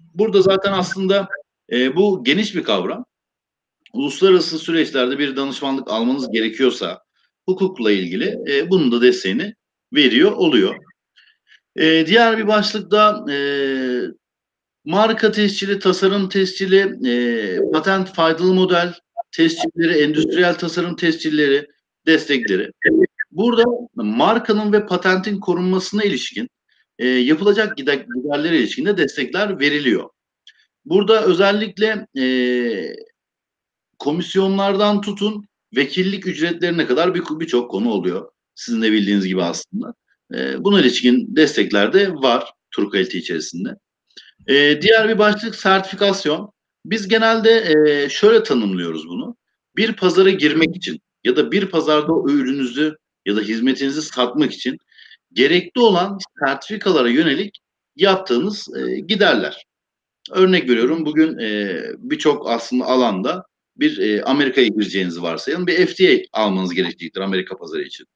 Burada 0.00 0.42
zaten 0.42 0.72
aslında 0.72 1.28
e, 1.72 1.96
bu 1.96 2.24
geniş 2.24 2.54
bir 2.54 2.64
kavram. 2.64 3.04
Uluslararası 3.92 4.58
süreçlerde 4.58 5.18
bir 5.18 5.36
danışmanlık 5.36 5.90
almanız 5.90 6.32
gerekiyorsa 6.32 7.02
hukukla 7.48 7.92
ilgili 7.92 8.38
e, 8.48 8.70
bunun 8.70 8.92
da 8.92 9.02
desteğini 9.02 9.54
veriyor 9.94 10.32
oluyor. 10.32 10.74
E, 11.76 12.06
diğer 12.06 12.38
bir 12.38 12.46
başlıkta 12.46 13.24
e, 13.30 13.36
marka 14.84 15.32
tescili, 15.32 15.78
tasarım 15.78 16.28
tescili, 16.28 17.08
e, 17.10 17.70
patent 17.72 18.14
faydalı 18.14 18.54
model 18.54 18.94
tescilleri, 19.32 20.02
endüstriyel 20.02 20.54
tasarım 20.54 20.96
tescilleri, 20.96 21.66
destekleri. 22.06 22.70
Burada 23.30 23.64
markanın 23.94 24.72
ve 24.72 24.86
patentin 24.86 25.40
korunmasına 25.40 26.02
ilişkin 26.02 26.48
e, 26.98 27.08
yapılacak 27.08 27.76
giderlere 27.76 28.58
ilişkin 28.58 28.86
de 28.86 28.96
destekler 28.96 29.60
veriliyor. 29.60 30.10
Burada 30.84 31.24
özellikle 31.24 32.06
e, 32.18 32.24
komisyonlardan 34.00 35.00
tutun 35.00 35.44
vekillik 35.76 36.26
ücretlerine 36.26 36.86
kadar 36.86 37.14
bir- 37.14 37.40
birçok 37.40 37.70
konu 37.70 37.90
oluyor. 37.90 38.30
Sizin 38.54 38.82
de 38.82 38.92
bildiğiniz 38.92 39.26
gibi 39.26 39.42
aslında. 39.42 39.94
E, 40.34 40.64
buna 40.64 40.80
ilişkin 40.80 41.36
destekler 41.36 41.92
de 41.92 42.12
var 42.14 42.52
Turkalite 42.70 43.18
içerisinde. 43.18 43.76
E, 44.46 44.82
diğer 44.82 45.08
bir 45.08 45.18
başlık 45.18 45.56
sertifikasyon. 45.56 46.52
Biz 46.84 47.08
genelde 47.08 47.74
e, 47.74 48.08
şöyle 48.08 48.42
tanımlıyoruz 48.42 49.08
bunu. 49.08 49.36
Bir 49.76 49.92
pazara 49.92 50.30
girmek 50.30 50.76
için 50.76 51.00
ya 51.24 51.36
da 51.36 51.52
bir 51.52 51.66
pazarda 51.66 52.12
o 52.12 52.30
ürününüzü 52.30 52.96
ya 53.26 53.36
da 53.36 53.40
hizmetinizi 53.40 54.02
satmak 54.02 54.52
için 54.52 54.78
gerekli 55.32 55.80
olan 55.80 56.18
sertifikalara 56.44 57.08
yönelik 57.08 57.58
yaptığınız 57.96 58.68
e, 58.76 59.00
giderler. 59.00 59.64
Örnek 60.30 60.70
veriyorum 60.70 61.06
bugün 61.06 61.38
e, 61.38 61.82
birçok 61.98 62.50
aslında 62.50 62.84
alanda 62.84 63.49
bir 63.80 63.98
e, 63.98 64.22
Amerika'ya 64.22 64.66
gireceğinizi 64.66 65.22
varsayalım 65.22 65.66
bir 65.66 65.86
FDA 65.86 66.40
almanız 66.40 66.74
gerekecektir 66.74 67.20
Amerika 67.20 67.56
pazarı 67.56 67.82
için. 67.82 68.06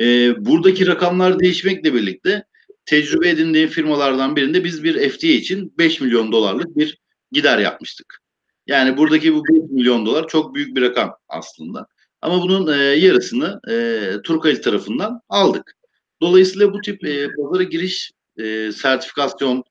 E, 0.00 0.04
buradaki 0.46 0.86
rakamlar 0.86 1.40
değişmekle 1.40 1.94
birlikte 1.94 2.44
tecrübe 2.86 3.28
edindiğim 3.28 3.68
firmalardan 3.68 4.36
birinde 4.36 4.64
biz 4.64 4.84
bir 4.84 5.08
FDA 5.10 5.26
için 5.26 5.74
5 5.78 6.00
milyon 6.00 6.32
dolarlık 6.32 6.76
bir 6.76 6.98
gider 7.32 7.58
yapmıştık. 7.58 8.18
Yani 8.66 8.96
buradaki 8.96 9.34
bu 9.34 9.44
5 9.44 9.70
milyon 9.70 10.06
dolar 10.06 10.28
çok 10.28 10.54
büyük 10.54 10.76
bir 10.76 10.82
rakam 10.82 11.16
aslında. 11.28 11.86
Ama 12.22 12.42
bunun 12.42 12.78
e, 12.78 12.82
yarısını 12.82 13.60
e, 13.70 14.06
Turkali 14.24 14.60
tarafından 14.60 15.20
aldık. 15.28 15.72
Dolayısıyla 16.20 16.72
bu 16.72 16.80
tip 16.80 17.04
e, 17.04 17.28
pazara 17.36 17.62
giriş 17.62 18.10
e, 18.38 18.72
sertifikasyon 18.72 19.64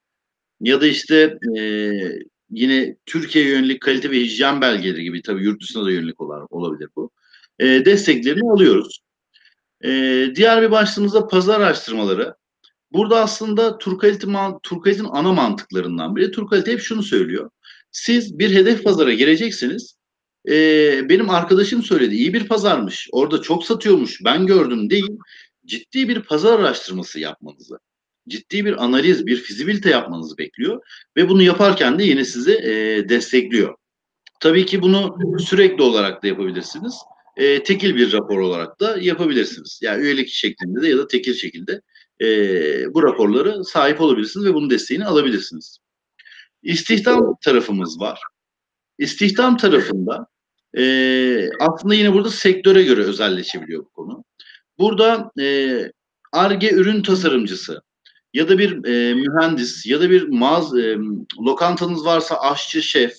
ya 0.62 0.82
da 0.82 0.88
işte 0.88 1.38
e, 1.58 1.62
yine 2.52 2.96
Türkiye'ye 3.06 3.52
yönelik 3.52 3.82
kalite 3.82 4.12
ve 4.12 4.20
hijyen 4.20 4.62
belgeleri 4.62 5.04
gibi 5.04 5.22
tabii 5.22 5.44
yurt 5.44 5.62
dışına 5.62 5.86
da 5.86 5.92
yönelik 5.92 6.22
olarak 6.22 6.52
olabilir 6.52 6.90
bu. 6.96 7.12
E, 7.60 7.66
desteklerini 7.86 8.52
alıyoruz. 8.52 9.00
E, 9.84 9.90
diğer 10.36 10.62
bir 10.62 10.72
başlığımız 10.72 11.14
da 11.14 11.28
pazar 11.28 11.62
araştırmaları. 11.62 12.36
Burada 12.92 13.22
aslında 13.22 13.78
Turkalite, 13.78 14.28
Turkalite'nin 14.64 15.10
ana 15.12 15.34
mantıklarından 15.34 16.16
biri. 16.16 16.32
Turkalite 16.32 16.72
hep 16.72 16.82
şunu 16.82 17.04
söylüyor. 17.04 17.50
Siz 17.92 18.40
bir 18.40 18.56
hedef 18.56 18.84
pazara 18.84 19.14
gireceksiniz. 19.14 19.96
E, 20.50 20.54
benim 21.10 21.30
arkadaşım 21.30 21.84
söyledi 21.84 22.16
iyi 22.16 22.34
bir 22.34 22.48
pazarmış. 22.48 23.10
Orada 23.12 23.42
çok 23.42 23.66
satıyormuş. 23.66 24.20
Ben 24.26 24.46
gördüm 24.46 24.90
değil. 24.90 25.18
Ciddi 25.66 26.10
bir 26.10 26.22
pazar 26.22 26.60
araştırması 26.60 27.20
yapmanızı 27.20 27.80
ciddi 28.30 28.66
bir 28.66 28.84
analiz, 28.84 29.26
bir 29.26 29.38
fizibilite 29.38 29.90
yapmanızı 29.90 30.38
bekliyor 30.38 30.82
ve 31.18 31.30
bunu 31.30 31.42
yaparken 31.42 32.00
de 32.00 32.04
yine 32.04 32.26
sizi 32.26 32.54
e, 32.54 33.10
destekliyor. 33.10 33.76
Tabii 34.40 34.66
ki 34.66 34.82
bunu 34.82 35.18
sürekli 35.40 35.84
olarak 35.84 36.24
da 36.24 36.28
yapabilirsiniz. 36.28 36.96
E, 37.38 37.64
tekil 37.64 37.96
bir 37.96 38.14
rapor 38.14 38.40
olarak 38.40 38.80
da 38.80 38.98
yapabilirsiniz. 39.02 39.80
Yani 39.84 40.04
üyelik 40.04 40.30
şeklinde 40.30 40.82
de 40.82 40.88
ya 40.88 40.98
da 40.98 41.08
tekil 41.08 41.34
şekilde 41.34 41.82
e, 42.22 42.28
bu 42.94 43.04
raporları 43.04 43.66
sahip 43.66 44.02
olabilirsiniz 44.02 44.46
ve 44.46 44.54
bunun 44.54 44.70
desteğini 44.70 45.06
alabilirsiniz. 45.06 45.78
İstihdam 46.64 47.36
tarafımız 47.42 48.00
var. 48.00 48.22
İstihdam 48.98 49.58
tarafında 49.58 50.28
e, 50.78 50.84
aslında 51.60 51.96
yine 51.96 52.14
burada 52.14 52.30
sektöre 52.30 52.84
göre 52.84 53.02
özelleşebiliyor 53.02 53.86
bu 53.86 53.90
konu. 53.90 54.24
Burada 54.80 55.32
ARGE 56.32 56.68
e, 56.68 56.74
ürün 56.74 57.02
tasarımcısı, 57.02 57.82
ya 58.34 58.50
da 58.50 58.58
bir 58.58 58.86
e, 58.86 59.14
mühendis 59.14 59.86
ya 59.86 60.02
da 60.02 60.10
bir 60.10 60.28
mağaz 60.28 60.78
e, 60.78 60.98
lokantanız 61.46 62.06
varsa 62.06 62.36
aşçı, 62.36 62.82
şef 62.82 63.14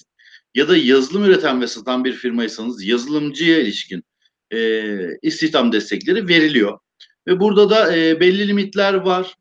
ya 0.55 0.68
da 0.68 0.77
yazılım 0.77 1.25
üreten 1.25 1.61
ve 1.61 1.66
satan 1.66 2.05
bir 2.05 2.12
firmaysanız 2.12 2.85
yazılımcıya 2.85 3.59
ilişkin 3.59 4.05
e, 4.53 4.83
istihdam 5.23 5.73
destekleri 5.73 6.29
veriliyor. 6.29 6.79
Ve 7.27 7.40
burada 7.40 7.70
da 7.70 7.96
e, 7.96 8.20
belli 8.20 8.49
limitler 8.49 8.94
var. 8.94 9.35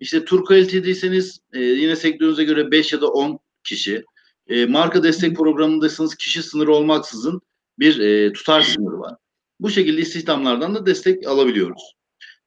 İşte 0.00 0.24
Turkalite'deyseniz 0.24 1.40
e, 1.52 1.60
yine 1.60 1.96
sektörünüze 1.96 2.44
göre 2.44 2.70
5 2.70 2.92
ya 2.92 3.00
da 3.00 3.08
10 3.08 3.38
kişi. 3.64 4.04
E, 4.48 4.66
marka 4.66 5.02
destek 5.02 5.36
programındaysanız 5.36 6.14
kişi 6.14 6.42
sınırı 6.42 6.74
olmaksızın 6.74 7.40
bir 7.78 7.98
e, 7.98 8.32
tutar 8.32 8.62
sınırı 8.62 8.98
var. 8.98 9.14
Bu 9.60 9.70
şekilde 9.70 10.00
istihdamlardan 10.00 10.74
da 10.74 10.86
destek 10.86 11.26
alabiliyoruz. 11.26 11.96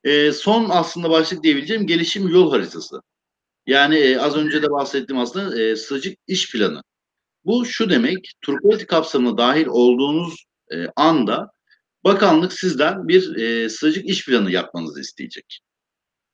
E, 0.04 0.32
son 0.32 0.70
aslında 0.70 1.10
başlık 1.10 1.44
diyebileceğim 1.44 1.88
gelişim 1.88 2.28
yol 2.28 2.52
haritası. 2.52 3.02
Yani 3.68 3.96
e, 3.96 4.18
az 4.18 4.36
önce 4.36 4.62
de 4.62 4.72
bahsettiğim 4.72 5.22
aslında 5.22 5.62
e, 5.62 5.76
stratejik 5.76 6.20
iş 6.28 6.52
planı. 6.52 6.82
Bu 7.46 7.66
şu 7.66 7.90
demek, 7.90 8.34
Turkuaz'i 8.42 8.86
kapsamına 8.86 9.38
dahil 9.38 9.66
olduğunuz 9.68 10.46
e, 10.74 10.86
anda 10.96 11.52
bakanlık 12.04 12.54
sizden 12.54 13.08
bir 13.08 13.36
e, 13.36 13.70
stratejik 13.70 14.10
iş 14.10 14.26
planı 14.26 14.52
yapmanızı 14.52 15.02
isteyecek. 15.02 15.60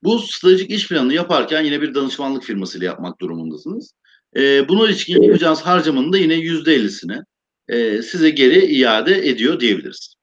Bu 0.03 0.19
stratejik 0.19 0.71
iş 0.71 0.87
planını 0.87 1.13
yaparken 1.13 1.61
yine 1.61 1.81
bir 1.81 1.93
danışmanlık 1.93 2.43
firmasıyla 2.43 2.85
yapmak 2.85 3.21
durumundasınız. 3.21 3.93
E, 4.35 4.69
buna 4.69 4.87
ilişkin 4.87 5.21
yapacağınız 5.21 5.61
harcamanın 5.61 6.13
da 6.13 6.17
yine 6.17 6.33
yüzde 6.33 6.73
ellisini 6.73 7.21
e, 7.67 8.01
size 8.01 8.29
geri 8.29 8.65
iade 8.65 9.29
ediyor 9.29 9.59
diyebiliriz. 9.59 10.15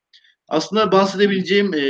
Aslında 0.48 0.92
bahsedebileceğim 0.92 1.74
e, 1.74 1.82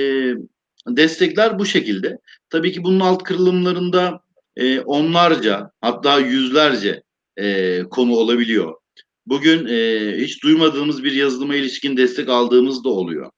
destekler 0.88 1.58
bu 1.58 1.66
şekilde. 1.66 2.18
Tabii 2.50 2.72
ki 2.72 2.84
bunun 2.84 3.00
alt 3.00 3.22
kırılımlarında 3.22 4.20
e, 4.56 4.80
onlarca 4.80 5.70
hatta 5.80 6.18
yüzlerce 6.18 7.02
e, 7.36 7.80
konu 7.82 8.16
olabiliyor. 8.16 8.74
Bugün 9.26 9.66
e, 9.66 10.12
hiç 10.16 10.42
duymadığımız 10.42 11.04
bir 11.04 11.12
yazılıma 11.12 11.54
ilişkin 11.54 11.96
destek 11.96 12.28
aldığımız 12.28 12.84
da 12.84 12.88
oluyor. 12.88 13.30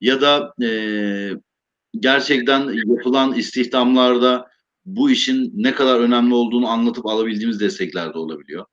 Ya 0.00 0.20
da 0.20 0.54
e, 0.62 0.70
gerçekten 1.98 2.72
yapılan 2.86 3.34
istihdamlarda 3.34 4.50
bu 4.84 5.10
işin 5.10 5.52
ne 5.54 5.74
kadar 5.74 6.00
önemli 6.00 6.34
olduğunu 6.34 6.68
anlatıp 6.68 7.06
alabildiğimiz 7.06 7.60
destekler 7.60 8.14
de 8.14 8.18
olabiliyor. 8.18 8.64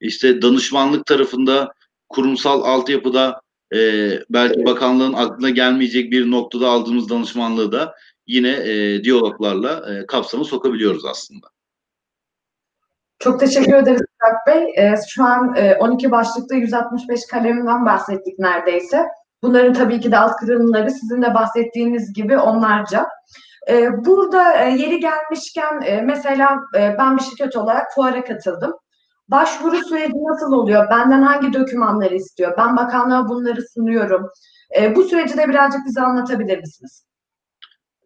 İşte 0.00 0.42
danışmanlık 0.42 1.06
tarafında 1.06 1.72
kurumsal 2.08 2.62
altyapıda 2.62 3.40
e, 3.74 4.10
belki 4.30 4.64
bakanlığın 4.64 5.12
aklına 5.12 5.50
gelmeyecek 5.50 6.12
bir 6.12 6.30
noktada 6.30 6.68
aldığımız 6.68 7.10
danışmanlığı 7.10 7.72
da 7.72 7.94
yine 8.26 8.50
e, 8.50 9.04
diyaloglarla 9.04 9.94
e, 9.94 10.06
kapsamı 10.06 10.44
sokabiliyoruz 10.44 11.04
aslında. 11.04 11.46
Çok 13.18 13.40
teşekkür 13.40 13.74
ederiz 13.74 14.02
Burak 14.22 14.46
Bey. 14.46 14.74
E, 14.76 14.94
şu 15.08 15.24
an 15.24 15.54
e, 15.56 15.76
12 15.76 16.10
başlıkta 16.10 16.54
165 16.54 17.20
kalemden 17.30 17.86
bahsettik 17.86 18.38
neredeyse. 18.38 19.04
Bunların 19.42 19.72
tabii 19.72 20.00
ki 20.00 20.12
de 20.12 20.18
alt 20.18 20.36
kırılımları 20.36 20.90
sizin 20.90 21.22
de 21.22 21.34
bahsettiğiniz 21.34 22.12
gibi 22.12 22.38
onlarca. 22.38 23.06
E, 23.68 24.04
burada 24.04 24.64
e, 24.64 24.70
yeri 24.70 25.00
gelmişken 25.00 25.80
e, 25.84 26.00
mesela 26.00 26.60
e, 26.76 26.94
ben 26.98 27.16
bir 27.16 27.22
şirket 27.22 27.56
olarak 27.56 27.94
fuara 27.94 28.24
katıldım. 28.24 28.72
Başvuru 29.28 29.76
süreci 29.88 30.12
nasıl 30.12 30.52
oluyor? 30.52 30.90
Benden 30.90 31.22
hangi 31.22 31.52
dokümanları 31.52 32.14
istiyor? 32.14 32.54
Ben 32.58 32.76
bakanlığa 32.76 33.28
bunları 33.28 33.68
sunuyorum. 33.74 34.30
E, 34.78 34.96
bu 34.96 35.04
süreci 35.04 35.36
de 35.36 35.48
birazcık 35.48 35.80
bize 35.86 36.00
anlatabilir 36.00 36.58
misiniz? 36.58 37.06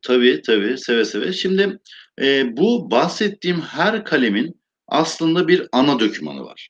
Tabii 0.03 0.43
tabii 0.47 0.79
seve 0.79 1.05
seve. 1.05 1.33
Şimdi 1.33 1.79
e, 2.21 2.57
bu 2.57 2.91
bahsettiğim 2.91 3.61
her 3.61 4.05
kalemin 4.05 4.61
aslında 4.89 5.49
bir 5.49 5.69
ana 5.73 6.01
dokümanı 6.01 6.45
var. 6.45 6.69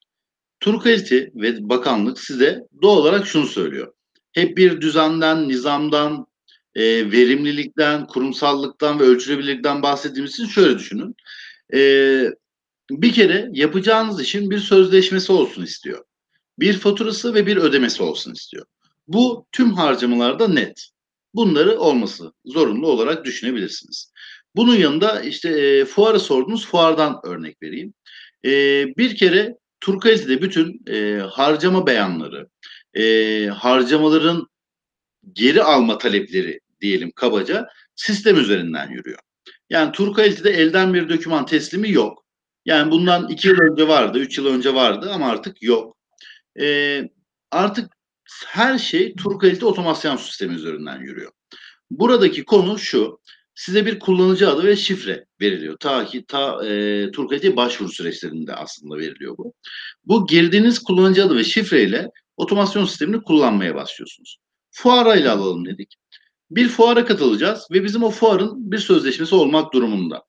Turkalite 0.60 1.30
ve 1.34 1.68
bakanlık 1.68 2.20
size 2.20 2.60
doğal 2.82 2.96
olarak 2.96 3.26
şunu 3.26 3.46
söylüyor. 3.46 3.92
Hep 4.32 4.56
bir 4.56 4.80
düzenden, 4.80 5.48
nizamdan, 5.48 6.26
e, 6.74 6.82
verimlilikten, 7.12 8.06
kurumsallıktan 8.06 9.00
ve 9.00 9.04
ölçülebilirlikten 9.04 9.82
bahsettiğimiz 9.82 10.32
için 10.32 10.46
şöyle 10.46 10.78
düşünün. 10.78 11.16
E, 11.74 11.80
bir 12.90 13.12
kere 13.12 13.48
yapacağınız 13.52 14.20
işin 14.20 14.50
bir 14.50 14.58
sözleşmesi 14.58 15.32
olsun 15.32 15.62
istiyor. 15.62 16.04
Bir 16.58 16.72
faturası 16.72 17.34
ve 17.34 17.46
bir 17.46 17.56
ödemesi 17.56 18.02
olsun 18.02 18.32
istiyor. 18.32 18.66
Bu 19.08 19.46
tüm 19.52 19.72
harcamalarda 19.72 20.48
net. 20.48 20.88
Bunları 21.34 21.78
olması 21.78 22.32
zorunlu 22.44 22.88
olarak 22.88 23.24
düşünebilirsiniz. 23.24 24.12
Bunun 24.56 24.74
yanında 24.74 25.20
işte 25.20 25.48
e, 25.48 25.84
fuarı 25.84 26.20
sordunuz, 26.20 26.66
fuardan 26.66 27.20
örnek 27.24 27.62
vereyim. 27.62 27.94
E, 28.44 28.50
bir 28.96 29.16
kere 29.16 29.56
Turkalite'de 29.80 30.42
bütün 30.42 30.82
e, 30.88 31.18
harcama 31.18 31.86
beyanları, 31.86 32.48
e, 32.94 33.46
harcamaların 33.46 34.46
geri 35.32 35.62
alma 35.62 35.98
talepleri 35.98 36.60
diyelim 36.80 37.10
kabaca 37.10 37.68
sistem 37.94 38.36
üzerinden 38.36 38.90
yürüyor. 38.90 39.18
Yani 39.70 39.92
Turkalite'de 39.92 40.50
elden 40.50 40.94
bir 40.94 41.08
doküman 41.08 41.46
teslimi 41.46 41.90
yok. 41.90 42.24
Yani 42.64 42.90
bundan 42.90 43.28
iki 43.28 43.48
yıl 43.48 43.58
önce 43.58 43.88
vardı, 43.88 44.18
üç 44.18 44.38
yıl 44.38 44.46
önce 44.46 44.74
vardı 44.74 45.10
ama 45.14 45.28
artık 45.28 45.62
yok. 45.62 45.96
Ee, 46.60 47.08
artık 47.50 47.92
her 48.46 48.78
şey 48.78 49.14
Turkalite 49.14 49.66
otomasyon 49.66 50.16
sistemi 50.16 50.54
üzerinden 50.54 51.00
yürüyor. 51.00 51.32
Buradaki 51.90 52.44
konu 52.44 52.78
şu, 52.78 53.20
size 53.54 53.86
bir 53.86 53.98
kullanıcı 53.98 54.50
adı 54.50 54.64
ve 54.64 54.76
şifre 54.76 55.26
veriliyor. 55.40 55.76
Ta 55.80 56.06
ki 56.06 56.24
ta 56.28 56.66
e, 56.66 57.10
Turkalite 57.10 57.56
başvuru 57.56 57.88
süreçlerinde 57.88 58.54
aslında 58.54 58.98
veriliyor 58.98 59.38
bu. 59.38 59.54
Bu 60.04 60.26
girdiğiniz 60.26 60.78
kullanıcı 60.78 61.24
adı 61.24 61.36
ve 61.36 61.44
şifreyle 61.44 62.08
otomasyon 62.36 62.84
sistemini 62.84 63.22
kullanmaya 63.22 63.74
başlıyorsunuz. 63.74 64.38
Fuara 64.70 65.16
ile 65.16 65.30
alalım 65.30 65.66
dedik. 65.66 65.94
Bir 66.50 66.68
fuara 66.68 67.04
katılacağız 67.04 67.66
ve 67.72 67.84
bizim 67.84 68.02
o 68.02 68.10
fuarın 68.10 68.70
bir 68.72 68.78
sözleşmesi 68.78 69.34
olmak 69.34 69.72
durumunda. 69.72 70.22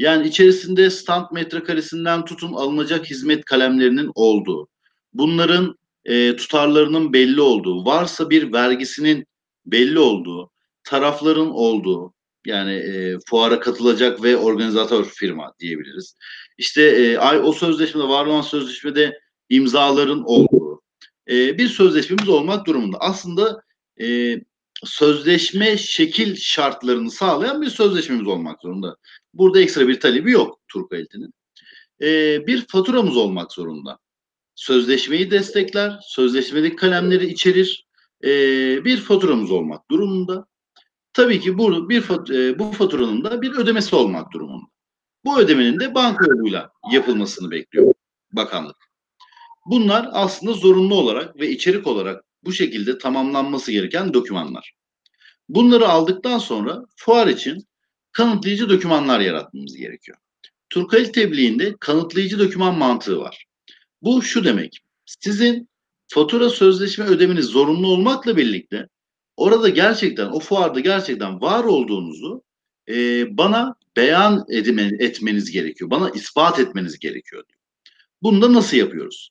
Yani 0.00 0.28
içerisinde 0.28 0.90
stand 0.90 1.26
metrekaresinden 1.32 2.24
tutun 2.24 2.52
alınacak 2.52 3.06
hizmet 3.10 3.44
kalemlerinin 3.44 4.10
olduğu, 4.14 4.68
bunların 5.12 5.78
e, 6.04 6.36
tutarlarının 6.36 7.12
belli 7.12 7.40
olduğu, 7.40 7.84
varsa 7.84 8.30
bir 8.30 8.52
vergisinin 8.52 9.26
belli 9.66 9.98
olduğu, 9.98 10.50
tarafların 10.84 11.50
olduğu, 11.50 12.14
yani 12.46 12.72
e, 12.72 13.18
fuara 13.28 13.60
katılacak 13.60 14.22
ve 14.22 14.36
organizatör 14.36 15.04
firma 15.04 15.52
diyebiliriz. 15.58 16.14
İşte 16.58 16.82
e, 16.82 17.18
o 17.18 17.52
sözleşmede, 17.52 18.08
var 18.08 18.26
olan 18.26 18.42
sözleşmede 18.42 19.20
imzaların 19.48 20.22
olduğu 20.24 20.82
e, 21.30 21.58
bir 21.58 21.68
sözleşmemiz 21.68 22.28
olmak 22.28 22.66
durumunda. 22.66 22.98
Aslında 23.00 23.62
e, 24.00 24.36
sözleşme 24.84 25.76
şekil 25.76 26.36
şartlarını 26.36 27.10
sağlayan 27.10 27.62
bir 27.62 27.70
sözleşmemiz 27.70 28.26
olmak 28.26 28.62
zorunda. 28.62 28.96
Burada 29.34 29.60
ekstra 29.60 29.88
bir 29.88 30.00
talebi 30.00 30.30
yok 30.30 30.60
Turkalite'nin. 30.68 31.34
E, 32.02 32.06
bir 32.46 32.66
faturamız 32.66 33.16
olmak 33.16 33.52
zorunda. 33.52 33.98
Sözleşmeyi 34.54 35.30
destekler, 35.30 35.98
sözleşmedeki 36.02 36.76
kalemleri 36.76 37.26
içerir, 37.26 37.86
e, 38.24 38.28
bir 38.84 38.96
faturamız 38.96 39.50
olmak 39.50 39.90
durumunda. 39.90 40.46
Tabii 41.12 41.40
ki 41.40 41.58
bu 41.58 41.88
bir 41.88 42.02
e, 42.34 42.58
bu 42.58 42.72
faturanın 42.72 43.24
da 43.24 43.42
bir 43.42 43.52
ödemesi 43.52 43.96
olmak 43.96 44.32
durumunda. 44.32 44.66
Bu 45.24 45.40
ödemenin 45.40 45.80
de 45.80 45.94
banka 45.94 46.26
yoluyla 46.26 46.70
yapılmasını 46.92 47.50
bekliyor 47.50 47.94
bakanlık. 48.32 48.76
Bunlar 49.66 50.08
aslında 50.12 50.52
zorunlu 50.52 50.94
olarak 50.94 51.36
ve 51.40 51.50
içerik 51.50 51.86
olarak 51.86 52.24
bu 52.44 52.52
şekilde 52.52 52.98
tamamlanması 52.98 53.72
gereken 53.72 54.14
dokümanlar. 54.14 54.72
Bunları 55.48 55.88
aldıktan 55.88 56.38
sonra 56.38 56.84
fuar 56.96 57.26
için 57.26 57.66
kanıtlayıcı 58.12 58.68
dokümanlar 58.68 59.20
yaratmamız 59.20 59.76
gerekiyor. 59.76 60.18
Turkali 60.70 61.12
tebliğinde 61.12 61.74
kanıtlayıcı 61.80 62.38
doküman 62.38 62.78
mantığı 62.78 63.18
var. 63.18 63.44
Bu 64.02 64.22
şu 64.22 64.44
demek. 64.44 64.80
Sizin 65.06 65.68
fatura 66.08 66.50
sözleşme 66.50 67.04
ödemeniz 67.04 67.44
zorunlu 67.44 67.88
olmakla 67.88 68.36
birlikte 68.36 68.88
orada 69.36 69.68
gerçekten 69.68 70.26
o 70.26 70.40
fuarda 70.40 70.80
gerçekten 70.80 71.40
var 71.40 71.64
olduğunuzu 71.64 72.42
e, 72.88 73.26
bana 73.36 73.74
beyan 73.96 74.44
etmeniz 74.98 75.50
gerekiyor. 75.50 75.90
Bana 75.90 76.10
ispat 76.10 76.58
etmeniz 76.58 76.98
gerekiyor. 76.98 77.44
Bunu 78.22 78.42
da 78.42 78.52
nasıl 78.52 78.76
yapıyoruz? 78.76 79.30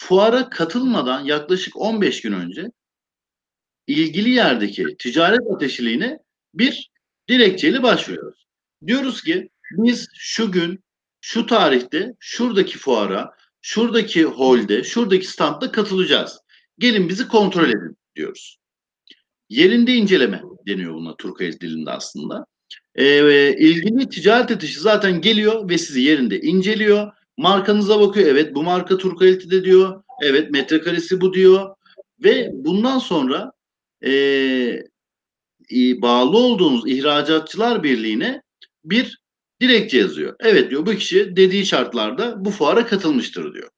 Fuara 0.00 0.50
katılmadan 0.50 1.24
yaklaşık 1.24 1.76
15 1.76 2.20
gün 2.20 2.32
önce 2.32 2.70
ilgili 3.86 4.30
yerdeki 4.30 4.96
ticaret 4.98 5.40
ateşiliğine 5.54 6.18
bir 6.54 6.90
dilekçeyle 7.28 7.82
başvuruyoruz. 7.82 8.46
Diyoruz 8.86 9.22
ki 9.22 9.50
biz 9.70 10.08
şu 10.14 10.52
gün, 10.52 10.84
şu 11.20 11.46
tarihte, 11.46 12.14
şuradaki 12.20 12.78
fuara, 12.78 13.34
şuradaki 13.62 14.24
holde, 14.24 14.84
şuradaki 14.84 15.26
standda 15.26 15.72
katılacağız. 15.72 16.38
Gelin 16.78 17.08
bizi 17.08 17.28
kontrol 17.28 17.68
edin 17.68 17.96
diyoruz. 18.16 18.58
Yerinde 19.48 19.94
inceleme 19.94 20.42
deniyor 20.66 20.94
buna 20.94 21.16
Turkayız 21.16 21.60
dilinde 21.60 21.90
aslında. 21.90 22.46
Ee, 22.94 23.56
ilgili 23.58 24.08
ticaret 24.08 24.50
ateşi 24.50 24.80
zaten 24.80 25.20
geliyor 25.20 25.68
ve 25.68 25.78
sizi 25.78 26.00
yerinde 26.00 26.40
inceliyor. 26.40 27.17
Markanıza 27.38 28.00
bakıyor. 28.00 28.28
Evet 28.28 28.54
bu 28.54 28.62
marka 28.62 28.98
Turkality'de 28.98 29.64
diyor. 29.64 30.02
Evet 30.22 30.50
metrekaresi 30.50 31.20
bu 31.20 31.34
diyor. 31.34 31.74
Ve 32.24 32.50
bundan 32.52 32.98
sonra 32.98 33.52
e, 34.04 34.12
bağlı 36.02 36.36
olduğunuz 36.38 36.88
ihracatçılar 36.90 37.82
birliğine 37.82 38.42
bir 38.84 39.18
dilekçe 39.60 39.98
yazıyor. 39.98 40.36
Evet 40.40 40.70
diyor 40.70 40.86
bu 40.86 40.94
kişi 40.94 41.36
dediği 41.36 41.66
şartlarda 41.66 42.44
bu 42.44 42.50
fuara 42.50 42.86
katılmıştır 42.86 43.54
diyor. 43.54 43.70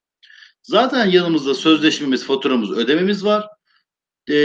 Zaten 0.62 1.06
yanımızda 1.06 1.54
sözleşmemiz, 1.54 2.24
faturamız, 2.24 2.70
ödememiz 2.70 3.24
var. 3.24 3.48
E, 4.30 4.36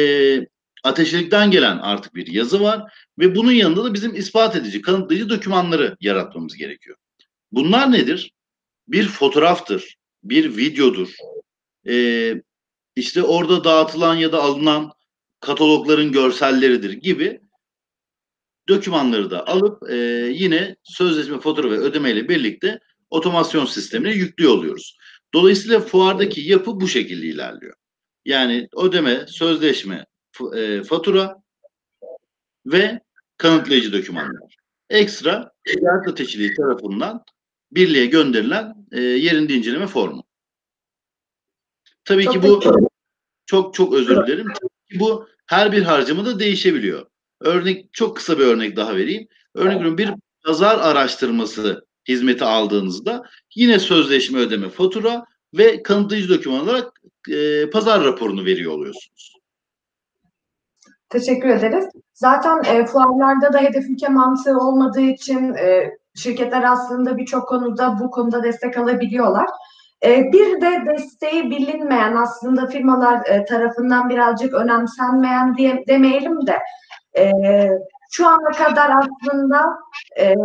ateşlikten 0.84 1.52
gelen 1.52 1.78
artık 1.78 2.16
bir 2.16 2.28
yazı 2.28 2.62
var 2.62 2.94
ve 3.20 3.36
bunun 3.36 3.52
yanında 3.52 3.84
da 3.84 3.94
bizim 3.94 4.16
ispat 4.16 4.56
edici, 4.56 4.82
kanıtlayıcı 4.82 5.30
dokümanları 5.30 5.98
yaratmamız 6.00 6.56
gerekiyor. 6.56 6.98
Bunlar 7.52 7.92
nedir? 7.92 8.35
Bir 8.88 9.08
fotoğraftır, 9.08 9.98
bir 10.24 10.58
videodur. 10.58 11.16
E, 11.88 12.34
işte 12.96 13.24
orada 13.24 13.64
dağıtılan 13.64 14.16
ya 14.16 14.32
da 14.32 14.44
alınan 14.44 14.92
katalogların 15.40 16.12
görselleridir 16.12 16.94
gibi 16.94 17.42
dokümanları 18.68 19.32
da 19.32 19.48
alıp 19.48 19.90
e, 19.90 19.96
yine 20.34 20.76
sözleşme 20.84 21.40
fatura 21.40 21.72
ve 21.72 21.78
ödeme 21.78 22.12
ile 22.12 22.30
birlikte 22.30 22.80
otomasyon 23.10 23.66
sistemine 23.66 24.12
yüklüyor 24.12 24.54
oluyoruz. 24.54 24.98
Dolayısıyla 25.34 25.80
fuardaki 25.80 26.42
yapı 26.42 26.80
bu 26.80 26.88
şekilde 26.88 27.26
ilerliyor. 27.26 27.74
Yani 28.26 28.68
ödeme, 28.78 29.26
sözleşme, 29.28 30.06
e, 30.56 30.84
fatura 30.84 31.36
ve 32.66 33.00
kanıtlayıcı 33.38 33.94
dokümanlar. 33.94 34.56
Ekstra 34.90 35.52
ticaret 35.64 36.08
ateşiliği 36.08 36.54
tarafından 36.54 37.24
birliğe 37.76 38.06
gönderilen 38.06 38.76
e, 38.92 39.02
yerinde 39.02 39.54
inceleme 39.54 39.88
formu. 39.88 40.24
Tabii 42.06 42.24
çok 42.24 42.34
ki 42.34 42.44
bu 42.44 42.62
çok 43.46 43.74
çok 43.74 43.94
özür 43.94 44.28
dilerim. 44.28 44.48
Bu 45.00 45.28
her 45.48 45.72
bir 45.72 45.84
harcamada 45.84 46.40
değişebiliyor. 46.40 47.06
Örnek 47.42 47.94
çok 47.94 48.18
kısa 48.18 48.40
bir 48.40 48.46
örnek 48.46 48.76
daha 48.76 48.96
vereyim. 48.96 49.28
Örnek 49.56 49.76
veriyorum 49.76 49.98
bir 49.98 50.14
pazar 50.46 50.80
araştırması 50.80 51.86
hizmeti 52.08 52.44
aldığınızda 52.46 53.24
yine 53.56 53.80
sözleşme 53.80 54.40
ödeme 54.40 54.70
fatura 54.70 55.26
ve 55.54 55.84
kanıtlayıcı 55.84 56.30
doküman 56.30 56.60
olarak 56.60 57.02
e, 57.30 57.70
pazar 57.70 58.04
raporunu 58.04 58.46
veriyor 58.46 58.72
oluyorsunuz. 58.72 59.36
Teşekkür 61.10 61.50
ederiz. 61.50 61.86
Zaten 62.14 62.64
e, 62.64 62.86
fuarlarda 62.86 63.54
da 63.54 63.60
hedef 63.60 63.90
ülke 63.90 64.08
mantığı 64.08 64.58
olmadığı 64.58 65.02
için 65.02 65.54
e, 65.54 65.98
şirketler 66.16 66.64
aslında 66.64 67.18
birçok 67.18 67.48
konuda 67.48 68.00
bu 68.00 68.12
konuda 68.12 68.44
destek 68.44 68.78
alabiliyorlar. 68.78 69.46
E, 70.06 70.32
bir 70.32 70.62
de 70.62 70.86
desteği 70.86 71.50
bilinmeyen 71.50 72.16
aslında 72.16 72.68
firmalar 72.68 73.26
e, 73.26 73.46
tarafından 73.46 74.10
birazcık 74.10 74.54
önemsenmeyen 74.54 75.58
diye 75.58 75.84
demeyelim 75.88 76.48
de 76.48 76.60
e, 77.18 77.32
şu 78.12 78.28
ana 78.28 78.52
kadar 78.52 78.92
aslında 78.92 79.66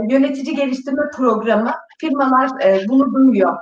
yönetici 0.08 0.56
geliştirme 0.56 1.02
programı 1.16 1.72
firmalar 1.98 2.50
bunu 2.88 3.14
duyuyor. 3.14 3.56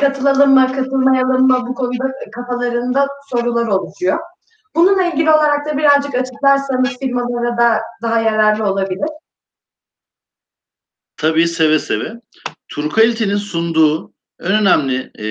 Katılalım 0.00 0.54
mı, 0.54 0.72
katılmayalım 0.76 1.46
mı 1.46 1.64
bu 1.68 1.74
konuda 1.74 2.04
kafalarında 2.32 3.08
sorular 3.30 3.66
oluşuyor. 3.66 4.18
Bununla 4.74 5.02
ilgili 5.02 5.30
olarak 5.30 5.66
da 5.66 5.76
birazcık 5.76 6.14
açıklarsanız 6.14 6.98
firmalara 6.98 7.56
da 7.56 7.80
daha 8.02 8.20
yararlı 8.20 8.64
olabilir. 8.64 9.08
Tabii 11.22 11.48
seve 11.48 11.78
seve. 11.78 12.20
Turkality'nin 12.68 13.36
sunduğu 13.36 14.12
en 14.40 14.52
önemli 14.52 15.10
e, 15.18 15.26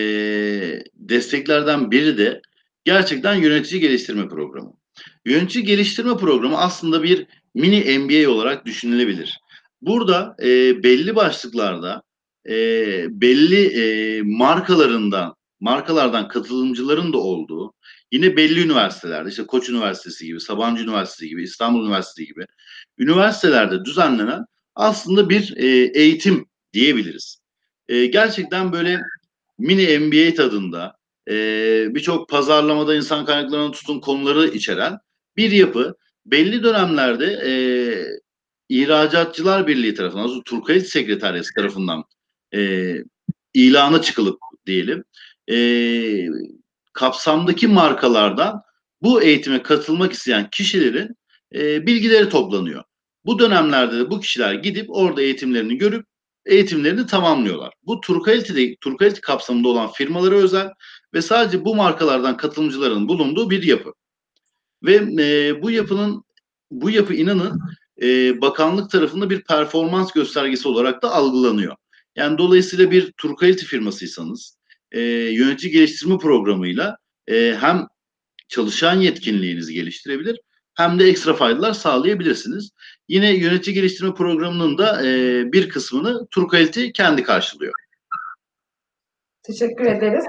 desteklerden 0.95 1.91
biri 1.91 2.17
de 2.17 2.41
gerçekten 2.83 3.35
yönetici 3.35 3.81
geliştirme 3.81 4.27
programı. 4.27 4.73
Yönetici 5.25 5.63
geliştirme 5.63 6.17
programı 6.17 6.57
aslında 6.57 7.03
bir 7.03 7.27
mini 7.55 7.99
MBA 7.99 8.31
olarak 8.31 8.65
düşünülebilir. 8.65 9.39
Burada 9.81 10.35
e, 10.41 10.83
belli 10.83 11.15
başlıklarda 11.15 12.03
e, 12.49 12.53
belli 13.21 13.65
e, 13.65 14.21
markalarından 14.21 15.35
markalardan 15.59 16.27
katılımcıların 16.27 17.13
da 17.13 17.17
olduğu 17.17 17.73
yine 18.11 18.37
belli 18.37 18.61
üniversitelerde 18.61 19.29
işte 19.29 19.45
Koç 19.45 19.69
Üniversitesi 19.69 20.25
gibi, 20.25 20.39
Sabancı 20.39 20.83
Üniversitesi 20.83 21.29
gibi, 21.29 21.43
İstanbul 21.43 21.85
Üniversitesi 21.85 22.27
gibi 22.27 22.45
üniversitelerde 22.97 23.85
düzenlenen 23.85 24.45
aslında 24.75 25.29
bir 25.29 25.57
e, 25.57 25.67
eğitim 25.99 26.45
diyebiliriz. 26.73 27.37
E, 27.87 28.05
gerçekten 28.05 28.71
böyle 28.71 28.99
mini 29.57 29.99
MBA 29.99 30.33
tadında 30.33 30.95
e, 31.29 31.35
birçok 31.95 32.29
pazarlamada 32.29 32.95
insan 32.95 33.25
kaynaklarına 33.25 33.71
tutun 33.71 33.99
konuları 33.99 34.47
içeren 34.47 34.97
bir 35.37 35.51
yapı 35.51 35.95
belli 36.25 36.63
dönemlerde 36.63 37.25
e, 37.25 37.53
İhracatçılar 38.69 39.67
Birliği 39.67 39.95
tarafından, 39.95 40.41
Turkayt 40.43 40.87
Sekreteryası 40.87 41.53
tarafından 41.53 42.03
e, 42.53 42.93
ilana 43.53 44.01
çıkılıp 44.01 44.39
diyelim 44.65 45.03
e, 45.51 45.57
kapsamdaki 46.93 47.67
markalardan 47.67 48.61
bu 49.01 49.21
eğitime 49.21 49.63
katılmak 49.63 50.13
isteyen 50.13 50.49
kişilerin 50.49 51.15
e, 51.55 51.87
bilgileri 51.87 52.29
toplanıyor. 52.29 52.83
Bu 53.25 53.39
dönemlerde 53.39 53.99
de 53.99 54.09
bu 54.09 54.19
kişiler 54.19 54.53
gidip 54.53 54.85
orada 54.89 55.21
eğitimlerini 55.21 55.77
görüp 55.77 56.05
eğitimlerini 56.45 57.07
tamamlıyorlar. 57.07 57.73
Bu 57.83 58.01
Turkalite'de 58.01 58.75
Turkalite 58.75 59.21
kapsamında 59.21 59.67
olan 59.67 59.91
firmalara 59.91 60.35
özel 60.35 60.69
ve 61.13 61.21
sadece 61.21 61.65
bu 61.65 61.75
markalardan 61.75 62.37
katılımcıların 62.37 63.07
bulunduğu 63.07 63.49
bir 63.49 63.63
yapı. 63.63 63.93
Ve 64.83 64.95
e, 65.19 65.61
bu 65.61 65.71
yapının 65.71 66.23
bu 66.71 66.89
yapı 66.89 67.13
inanın 67.13 67.59
e, 68.01 68.41
bakanlık 68.41 68.91
tarafında 68.91 69.29
bir 69.29 69.43
performans 69.43 70.11
göstergesi 70.11 70.67
olarak 70.67 71.01
da 71.01 71.11
algılanıyor. 71.11 71.75
Yani 72.15 72.37
dolayısıyla 72.37 72.91
bir 72.91 73.11
Turkalite 73.11 73.65
firmasıysanız 73.65 74.57
e, 74.91 75.01
yönetici 75.11 75.73
geliştirme 75.73 76.17
programıyla 76.17 76.97
e, 77.27 77.57
hem 77.59 77.87
çalışan 78.47 79.01
yetkinliğinizi 79.01 79.73
geliştirebilir 79.73 80.39
hem 80.73 80.99
de 80.99 81.05
ekstra 81.05 81.33
faydalar 81.33 81.73
sağlayabilirsiniz. 81.73 82.71
Yine 83.11 83.31
yönetici 83.35 83.73
geliştirme 83.73 84.13
programının 84.13 84.77
da 84.77 85.07
e, 85.07 85.11
bir 85.51 85.69
kısmını 85.69 86.27
Turkalite 86.27 86.91
kendi 86.91 87.23
karşılıyor. 87.23 87.73
Teşekkür 89.43 89.85
ederiz. 89.85 90.23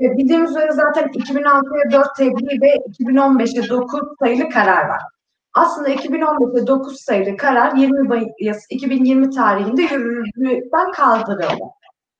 E, 0.00 0.04
bildiğimiz 0.16 0.50
üzere 0.50 0.72
zaten 0.72 1.08
2006'ya 1.08 1.92
4 1.92 2.16
tebliğ 2.16 2.60
ve 2.60 2.74
2015'e 2.76 3.68
9 3.68 4.00
sayılı 4.18 4.50
karar 4.50 4.88
var. 4.88 5.00
Aslında 5.54 5.90
2015'e 5.90 6.66
9 6.66 7.00
sayılı 7.00 7.36
karar 7.36 7.76
20 7.76 8.08
Mayıs 8.08 8.66
2020 8.70 9.30
tarihinde 9.30 9.82
yürürlükten 9.82 10.92
kaldırıldı. 10.92 11.64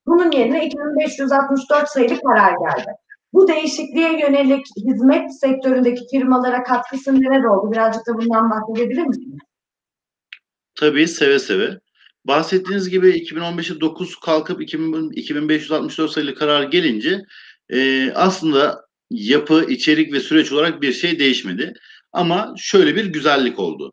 Bunun 0.06 0.30
yerine 0.30 0.66
2564 0.66 1.88
sayılı 1.88 2.20
karar 2.20 2.50
geldi. 2.50 2.90
Bu 3.32 3.48
değişikliğe 3.48 4.20
yönelik 4.20 4.66
hizmet 4.76 5.40
sektöründeki 5.40 6.06
firmalara 6.10 6.62
katkısı 6.62 7.20
neler 7.20 7.44
oldu? 7.44 7.72
Birazcık 7.72 8.06
da 8.06 8.14
bundan 8.18 8.50
bahsedebilir 8.50 9.06
misiniz? 9.06 9.47
Tabii 10.78 11.08
seve 11.08 11.38
seve. 11.38 11.80
Bahsettiğiniz 12.24 12.88
gibi 12.88 13.08
2015'e 13.10 13.80
9 13.80 14.16
kalkıp 14.16 14.62
2000, 14.62 15.10
2564 15.10 16.10
sayılı 16.10 16.34
karar 16.34 16.62
gelince 16.62 17.22
e, 17.72 18.10
aslında 18.14 18.84
yapı, 19.10 19.66
içerik 19.68 20.12
ve 20.12 20.20
süreç 20.20 20.52
olarak 20.52 20.82
bir 20.82 20.92
şey 20.92 21.18
değişmedi. 21.18 21.72
Ama 22.12 22.54
şöyle 22.58 22.96
bir 22.96 23.04
güzellik 23.04 23.58
oldu. 23.58 23.92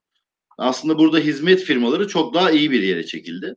Aslında 0.58 0.98
burada 1.00 1.20
hizmet 1.20 1.64
firmaları 1.64 2.08
çok 2.08 2.34
daha 2.34 2.52
iyi 2.52 2.72
bir 2.72 2.84
yere 2.84 3.06
çekildi. 3.06 3.56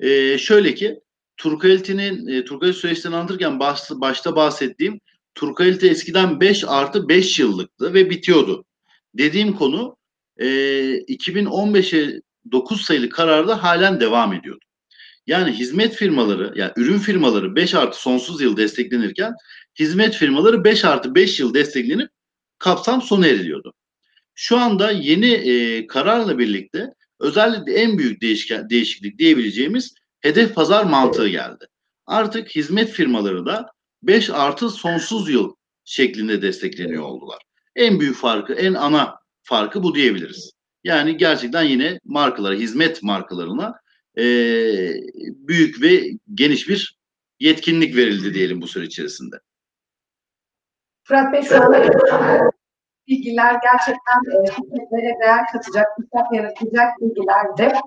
E, 0.00 0.38
şöyle 0.38 0.74
ki 0.74 1.00
Turkalite'nin 1.36 2.26
e, 2.26 2.44
Turkalite 2.44 2.78
süreçlerini 2.78 3.16
anlatırken 3.16 3.60
başta, 3.60 4.00
başta 4.00 4.36
bahsettiğim 4.36 5.00
Turkalite 5.34 5.88
eskiden 5.88 6.40
5 6.40 6.64
artı 6.66 7.08
5 7.08 7.38
yıllıktı 7.38 7.94
ve 7.94 8.10
bitiyordu. 8.10 8.64
Dediğim 9.14 9.52
konu 9.52 9.96
e, 10.36 10.46
2015'e 11.08 12.20
9 12.52 12.82
sayılı 12.82 13.08
kararda 13.08 13.62
halen 13.62 14.00
devam 14.00 14.32
ediyordu. 14.32 14.64
Yani 15.26 15.52
hizmet 15.52 15.94
firmaları, 15.94 16.52
yani 16.56 16.72
ürün 16.76 16.98
firmaları 16.98 17.56
5 17.56 17.74
artı 17.74 18.00
sonsuz 18.00 18.40
yıl 18.40 18.56
desteklenirken 18.56 19.34
hizmet 19.78 20.14
firmaları 20.14 20.64
5 20.64 20.84
artı 20.84 21.14
5 21.14 21.40
yıl 21.40 21.54
desteklenip 21.54 22.10
kapsam 22.58 23.02
sona 23.02 23.26
eriliyordu. 23.26 23.74
Şu 24.34 24.58
anda 24.58 24.90
yeni 24.90 25.30
e, 25.30 25.86
kararla 25.86 26.38
birlikte 26.38 26.94
özellikle 27.20 27.74
en 27.74 27.98
büyük 27.98 28.20
değişken, 28.22 28.70
değişiklik 28.70 29.18
diyebileceğimiz 29.18 29.94
hedef 30.20 30.54
pazar 30.54 30.84
mantığı 30.84 31.28
geldi. 31.28 31.66
Artık 32.06 32.56
hizmet 32.56 32.90
firmaları 32.90 33.46
da 33.46 33.66
5 34.02 34.30
artı 34.30 34.70
sonsuz 34.70 35.30
yıl 35.30 35.54
şeklinde 35.84 36.42
destekleniyor 36.42 37.02
oldular. 37.02 37.42
En 37.76 38.00
büyük 38.00 38.16
farkı, 38.16 38.52
en 38.52 38.74
ana 38.74 39.18
farkı 39.42 39.82
bu 39.82 39.94
diyebiliriz. 39.94 40.53
Yani 40.84 41.16
gerçekten 41.16 41.62
yine 41.62 41.98
markalara, 42.04 42.54
hizmet 42.54 43.02
markalarına 43.02 43.80
e, 44.18 44.24
büyük 45.48 45.82
ve 45.82 46.02
geniş 46.34 46.68
bir 46.68 46.98
yetkinlik 47.40 47.96
verildi 47.96 48.34
diyelim 48.34 48.62
bu 48.62 48.66
süre 48.66 48.84
içerisinde. 48.84 49.36
Fırat 51.04 51.32
Bey 51.32 51.42
şu 51.42 51.62
anda 51.62 52.50
bilgiler 53.08 53.56
gerçekten 53.62 54.20
e, 54.32 54.50
hizmetlere 54.50 55.14
değer 55.22 55.46
katacak, 55.52 55.86
fırsat 55.96 56.32
yaratacak 56.32 57.00
bilgilerdi. 57.00 57.78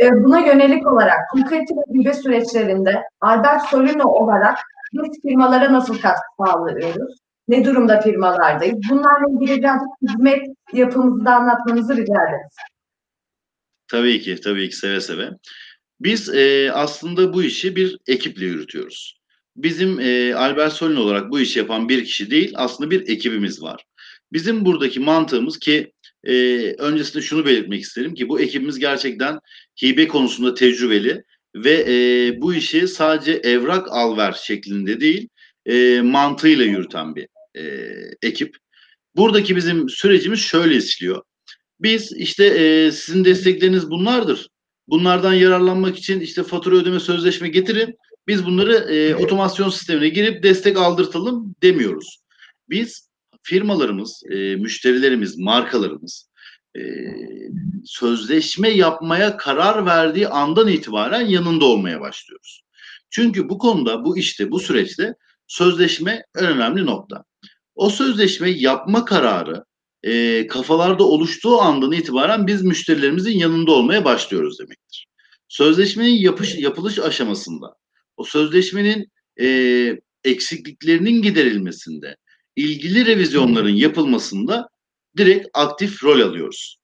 E, 0.00 0.24
buna 0.24 0.40
yönelik 0.40 0.86
olarak 0.86 1.30
Kulkalite 1.30 1.74
ve 1.74 1.94
büyüme 1.94 2.14
süreçlerinde 2.14 3.02
Albert 3.20 3.62
Solino 3.62 4.04
olarak 4.04 4.58
biz 4.92 5.22
firmalara 5.22 5.72
nasıl 5.72 5.98
katkı 6.00 6.44
sağlıyoruz? 6.46 7.18
Ne 7.50 7.64
durumda 7.64 8.00
firmalardayız? 8.00 8.78
Bunlarla 8.90 9.26
ilgili 9.34 9.58
birazcık 9.58 9.88
hizmet 10.02 10.46
yapımızı 10.72 11.24
da 11.24 11.34
anlatmanızı 11.34 11.92
rica 11.92 12.14
ederiz. 12.28 12.56
Tabii 13.88 14.20
ki, 14.20 14.40
tabii 14.40 14.68
ki 14.68 14.76
seve 14.76 15.00
seve. 15.00 15.30
Biz 16.00 16.28
e, 16.34 16.72
aslında 16.72 17.32
bu 17.32 17.42
işi 17.42 17.76
bir 17.76 17.98
ekiple 18.06 18.46
yürütüyoruz. 18.46 19.20
Bizim 19.56 20.00
e, 20.00 20.34
Albert 20.34 20.72
Solin 20.72 20.96
olarak 20.96 21.30
bu 21.30 21.40
işi 21.40 21.58
yapan 21.58 21.88
bir 21.88 22.04
kişi 22.04 22.30
değil, 22.30 22.52
aslında 22.56 22.90
bir 22.90 23.08
ekibimiz 23.08 23.62
var. 23.62 23.84
Bizim 24.32 24.64
buradaki 24.64 25.00
mantığımız 25.00 25.58
ki 25.58 25.92
e, 26.24 26.34
öncesinde 26.72 27.22
şunu 27.22 27.46
belirtmek 27.46 27.82
isterim 27.82 28.14
ki 28.14 28.28
bu 28.28 28.40
ekibimiz 28.40 28.78
gerçekten 28.78 29.38
hibe 29.82 30.08
konusunda 30.08 30.54
tecrübeli 30.54 31.24
ve 31.54 31.84
e, 31.88 31.94
bu 32.40 32.54
işi 32.54 32.88
sadece 32.88 33.32
evrak 33.32 33.86
al 33.90 34.16
ver 34.16 34.32
şeklinde 34.32 35.00
değil, 35.00 35.28
e, 35.66 36.00
mantığıyla 36.00 36.64
yürüten 36.64 37.14
bir 37.14 37.26
e, 37.54 37.62
ekip. 38.22 38.56
Buradaki 39.16 39.56
bizim 39.56 39.88
sürecimiz 39.88 40.40
şöyle 40.40 40.76
işliyor. 40.76 41.22
Biz 41.80 42.12
işte 42.12 42.44
e, 42.44 42.92
sizin 42.92 43.24
destekleriniz 43.24 43.90
bunlardır. 43.90 44.48
Bunlardan 44.88 45.34
yararlanmak 45.34 45.98
için 45.98 46.20
işte 46.20 46.42
fatura 46.42 46.76
ödeme 46.76 47.00
sözleşme 47.00 47.48
getirin. 47.48 47.96
Biz 48.26 48.46
bunları 48.46 48.74
e, 48.74 49.14
otomasyon 49.14 49.70
sistemine 49.70 50.08
girip 50.08 50.42
destek 50.42 50.76
aldırtalım 50.76 51.54
demiyoruz. 51.62 52.20
Biz 52.68 53.10
firmalarımız, 53.42 54.22
e, 54.30 54.56
müşterilerimiz, 54.56 55.38
markalarımız 55.38 56.30
e, 56.76 56.80
sözleşme 57.84 58.68
yapmaya 58.68 59.36
karar 59.36 59.86
verdiği 59.86 60.28
andan 60.28 60.68
itibaren 60.68 61.26
yanında 61.26 61.64
olmaya 61.64 62.00
başlıyoruz. 62.00 62.62
Çünkü 63.10 63.48
bu 63.48 63.58
konuda, 63.58 64.04
bu 64.04 64.18
işte, 64.18 64.50
bu 64.50 64.60
süreçte 64.60 65.14
sözleşme 65.50 66.24
en 66.36 66.46
önemli 66.46 66.86
nokta. 66.86 67.24
O 67.74 67.90
sözleşme 67.90 68.50
yapma 68.50 69.04
kararı 69.04 69.64
e, 70.02 70.46
kafalarda 70.46 71.04
oluştuğu 71.04 71.60
andan 71.60 71.92
itibaren 71.92 72.46
biz 72.46 72.62
müşterilerimizin 72.62 73.38
yanında 73.38 73.72
olmaya 73.72 74.04
başlıyoruz 74.04 74.58
demektir. 74.58 75.06
Sözleşmenin 75.48 76.14
yapış, 76.14 76.54
yapılış 76.54 76.98
aşamasında, 76.98 77.74
o 78.16 78.24
sözleşmenin 78.24 79.08
e, 79.40 79.46
eksikliklerinin 80.24 81.22
giderilmesinde, 81.22 82.16
ilgili 82.56 83.06
revizyonların 83.06 83.76
yapılmasında 83.76 84.68
direkt 85.16 85.48
aktif 85.54 86.04
rol 86.04 86.20
alıyoruz. 86.20 86.76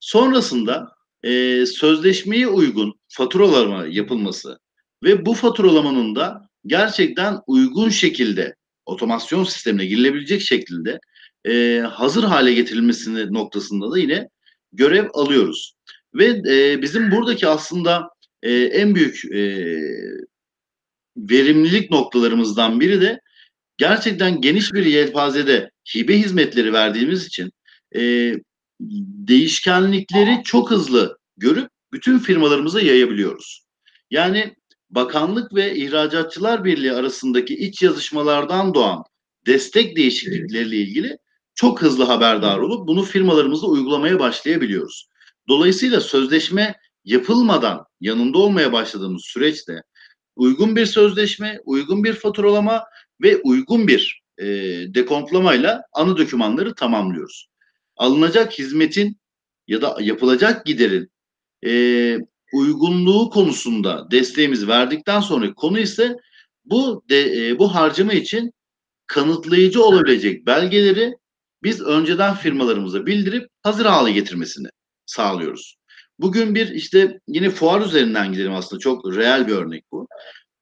Sonrasında 0.00 0.88
e, 1.22 1.66
sözleşmeye 1.66 2.48
uygun 2.48 2.94
faturalama 3.08 3.86
yapılması 3.86 4.58
ve 5.02 5.26
bu 5.26 5.34
faturalamanın 5.34 6.14
da 6.14 6.48
gerçekten 6.66 7.38
uygun 7.46 7.88
şekilde 7.88 8.54
otomasyon 8.86 9.44
sistemine 9.44 9.86
girilebilecek 9.86 10.42
şekilde 10.42 10.98
e, 11.46 11.78
hazır 11.78 12.24
hale 12.24 12.54
getirilmesini 12.54 13.32
noktasında 13.32 13.90
da 13.90 13.98
yine 13.98 14.28
görev 14.72 15.08
alıyoruz. 15.14 15.74
Ve 16.14 16.26
e, 16.48 16.82
bizim 16.82 17.10
buradaki 17.10 17.48
aslında 17.48 18.08
e, 18.42 18.52
en 18.52 18.94
büyük 18.94 19.24
e, 19.24 19.40
verimlilik 21.16 21.90
noktalarımızdan 21.90 22.80
biri 22.80 23.00
de 23.00 23.20
gerçekten 23.76 24.40
geniş 24.40 24.72
bir 24.72 24.86
yelpazede 24.86 25.70
hibe 25.94 26.18
hizmetleri 26.18 26.72
verdiğimiz 26.72 27.26
için 27.26 27.52
e, 27.96 28.32
değişkenlikleri 29.28 30.42
çok 30.44 30.70
hızlı 30.70 31.18
görüp 31.36 31.68
bütün 31.92 32.18
firmalarımıza 32.18 32.80
yayabiliyoruz. 32.80 33.64
Yani 34.10 34.54
bakanlık 34.94 35.54
ve 35.54 35.76
ihracatçılar 35.76 36.64
birliği 36.64 36.92
arasındaki 36.92 37.54
iç 37.54 37.82
yazışmalardan 37.82 38.74
doğan 38.74 39.04
destek 39.46 39.96
değişiklikleriyle 39.96 40.76
ilgili 40.76 41.18
çok 41.54 41.82
hızlı 41.82 42.04
haberdar 42.04 42.58
olup 42.58 42.88
bunu 42.88 43.02
firmalarımızda 43.02 43.66
uygulamaya 43.66 44.18
başlayabiliyoruz. 44.18 45.08
Dolayısıyla 45.48 46.00
sözleşme 46.00 46.74
yapılmadan 47.04 47.86
yanında 48.00 48.38
olmaya 48.38 48.72
başladığımız 48.72 49.22
süreçte 49.24 49.82
uygun 50.36 50.76
bir 50.76 50.86
sözleşme, 50.86 51.60
uygun 51.64 52.04
bir 52.04 52.12
faturalama 52.12 52.84
ve 53.22 53.36
uygun 53.36 53.88
bir 53.88 54.22
e, 54.38 54.44
dekontlamayla 54.94 55.82
anı 55.92 56.16
dokümanları 56.16 56.74
tamamlıyoruz. 56.74 57.48
Alınacak 57.96 58.58
hizmetin 58.58 59.18
ya 59.68 59.82
da 59.82 59.96
yapılacak 60.00 60.66
giderin 60.66 61.10
e, 61.66 61.70
uygunluğu 62.54 63.30
konusunda 63.30 64.10
desteğimizi 64.10 64.68
verdikten 64.68 65.20
sonra 65.20 65.54
konu 65.54 65.78
ise 65.78 66.16
bu 66.64 67.04
de, 67.08 67.48
e, 67.48 67.58
bu 67.58 67.74
harcama 67.74 68.12
için 68.12 68.52
kanıtlayıcı 69.06 69.84
olabilecek 69.84 70.46
belgeleri 70.46 71.14
biz 71.62 71.80
önceden 71.80 72.34
firmalarımıza 72.34 73.06
bildirip 73.06 73.48
hazır 73.62 73.86
hale 73.86 74.12
getirmesini 74.12 74.68
sağlıyoruz. 75.06 75.76
Bugün 76.18 76.54
bir 76.54 76.68
işte 76.68 77.20
yine 77.28 77.50
fuar 77.50 77.80
üzerinden 77.80 78.32
gidelim 78.32 78.54
aslında 78.54 78.80
çok 78.80 79.16
reel 79.16 79.48
bir 79.48 79.52
örnek 79.52 79.84
bu. 79.92 80.08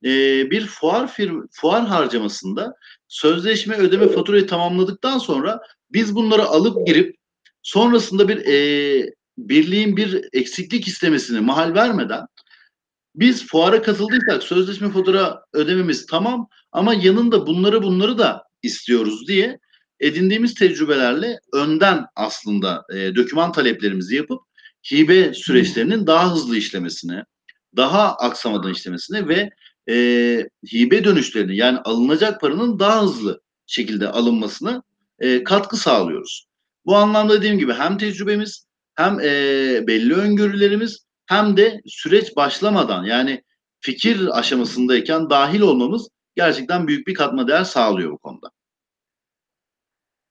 Ee, 0.05 0.51
bir 0.51 0.67
fuar 0.67 1.13
firm, 1.13 1.41
fuar 1.53 1.87
harcamasında 1.87 2.75
sözleşme 3.09 3.77
ödeme 3.77 4.09
faturayı 4.09 4.47
tamamladıktan 4.47 5.19
sonra 5.19 5.61
biz 5.91 6.15
bunları 6.15 6.45
alıp 6.45 6.87
girip 6.87 7.17
sonrasında 7.63 8.29
bir 8.29 8.47
e, 8.47 9.13
birliğin 9.49 9.97
bir 9.97 10.25
eksiklik 10.33 10.89
istemesini 10.89 11.41
mahal 11.41 11.75
vermeden 11.75 12.27
biz 13.15 13.47
fuara 13.47 13.83
katıldıysak 13.83 14.43
sözleşme 14.43 14.91
fatura 14.91 15.43
ödememiz 15.53 16.07
tamam 16.07 16.49
ama 16.73 16.95
yanında 16.95 17.47
bunları 17.47 17.83
bunları 17.83 18.19
da 18.19 18.43
istiyoruz 18.63 19.29
diye 19.29 19.59
edindiğimiz 20.01 20.55
tecrübelerle 20.55 21.41
önden 21.53 22.07
aslında 22.17 22.85
e, 22.95 22.97
döküman 22.97 23.53
taleplerimizi 23.53 24.17
yapıp 24.17 24.41
hibe 24.93 25.35
süreçlerinin 25.35 26.07
daha 26.07 26.35
hızlı 26.35 26.57
işlemesine, 26.57 27.25
daha 27.77 28.17
aksamadan 28.17 28.73
işlemesine 28.73 29.29
ve 29.29 29.51
e, 29.89 29.95
hibe 30.73 31.05
dönüşlerini 31.05 31.57
yani 31.57 31.79
alınacak 31.79 32.41
paranın 32.41 32.79
daha 32.79 33.03
hızlı 33.03 33.41
şekilde 33.67 34.09
alınmasına 34.09 34.83
e, 35.19 35.45
katkı 35.45 35.77
sağlıyoruz. 35.77 36.47
Bu 36.87 36.97
anlamda 36.97 37.37
dediğim 37.37 37.59
gibi 37.59 37.73
hem 37.73 37.99
tecrübemiz 37.99 38.67
hem 38.95 39.21
e, 39.21 39.27
belli 39.87 40.15
öngörülerimiz 40.15 41.07
hem 41.27 41.57
de 41.57 41.81
süreç 41.87 42.37
başlamadan 42.37 43.05
yani 43.05 43.43
fikir 43.81 44.39
aşamasındayken 44.39 45.31
dahil 45.31 45.61
olmamız 45.61 46.09
gerçekten 46.37 46.87
büyük 46.87 47.07
bir 47.07 47.15
katma 47.15 47.49
değer 47.49 47.65
sağlıyor 47.65 48.13
bu 48.13 48.19
konuda. 48.19 48.51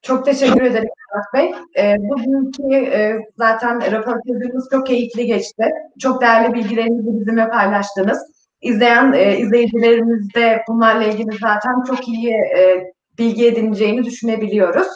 Çok 0.01 0.26
teşekkür 0.26 0.62
ederim 0.62 0.89
Murat 1.14 1.34
Bey. 1.34 1.53
E, 1.84 1.95
bugünkü 1.99 2.76
e, 2.76 3.20
zaten 3.38 3.91
röportajımız 3.91 4.68
çok 4.72 4.88
keyifli 4.88 5.26
geçti. 5.26 5.64
Çok 5.99 6.22
değerli 6.22 6.53
bilgilerinizi 6.53 7.20
bizimle 7.20 7.49
paylaştınız. 7.49 8.20
İzleyen 8.62 9.14
e, 9.14 9.38
izleyicilerimiz 9.38 10.34
de 10.36 10.62
bunlarla 10.68 11.03
ilgili 11.03 11.38
zaten 11.41 11.84
çok 11.88 12.07
iyi 12.07 12.32
e, 12.32 12.93
bilgi 13.18 13.47
edineceğini 13.47 14.03
düşünebiliyoruz. 14.03 14.88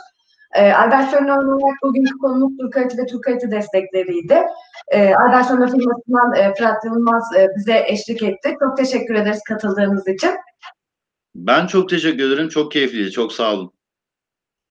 E, 0.56 0.74
Albert 0.74 1.12
Schöner 1.12 1.38
olarak 1.38 1.84
bugünkü 1.84 2.18
konumuz 2.18 2.58
Turkalite 2.58 2.98
ve 2.98 3.06
Turkalite 3.06 3.52
destekleriydi. 3.52 4.42
E, 4.88 5.16
Albert 5.16 5.48
Schöner 5.48 5.72
firmasından 5.72 6.34
e, 6.36 6.54
Fırat 6.56 6.86
Yılmaz 6.86 7.24
e, 7.38 7.48
bize 7.58 7.86
eşlik 7.88 8.24
etti. 8.24 8.56
Çok 8.60 8.78
teşekkür 8.78 9.16
ederiz 9.16 9.42
katıldığınız 9.48 10.08
için. 10.08 10.32
Ben 11.36 11.68
çok 11.68 11.90
teşekkür 11.90 12.32
ederim. 12.32 12.50
Çok 12.50 12.72
keyifliydi. 12.72 13.12
Çok 13.12 13.34
sağ 13.34 13.54
olun. 13.54 13.72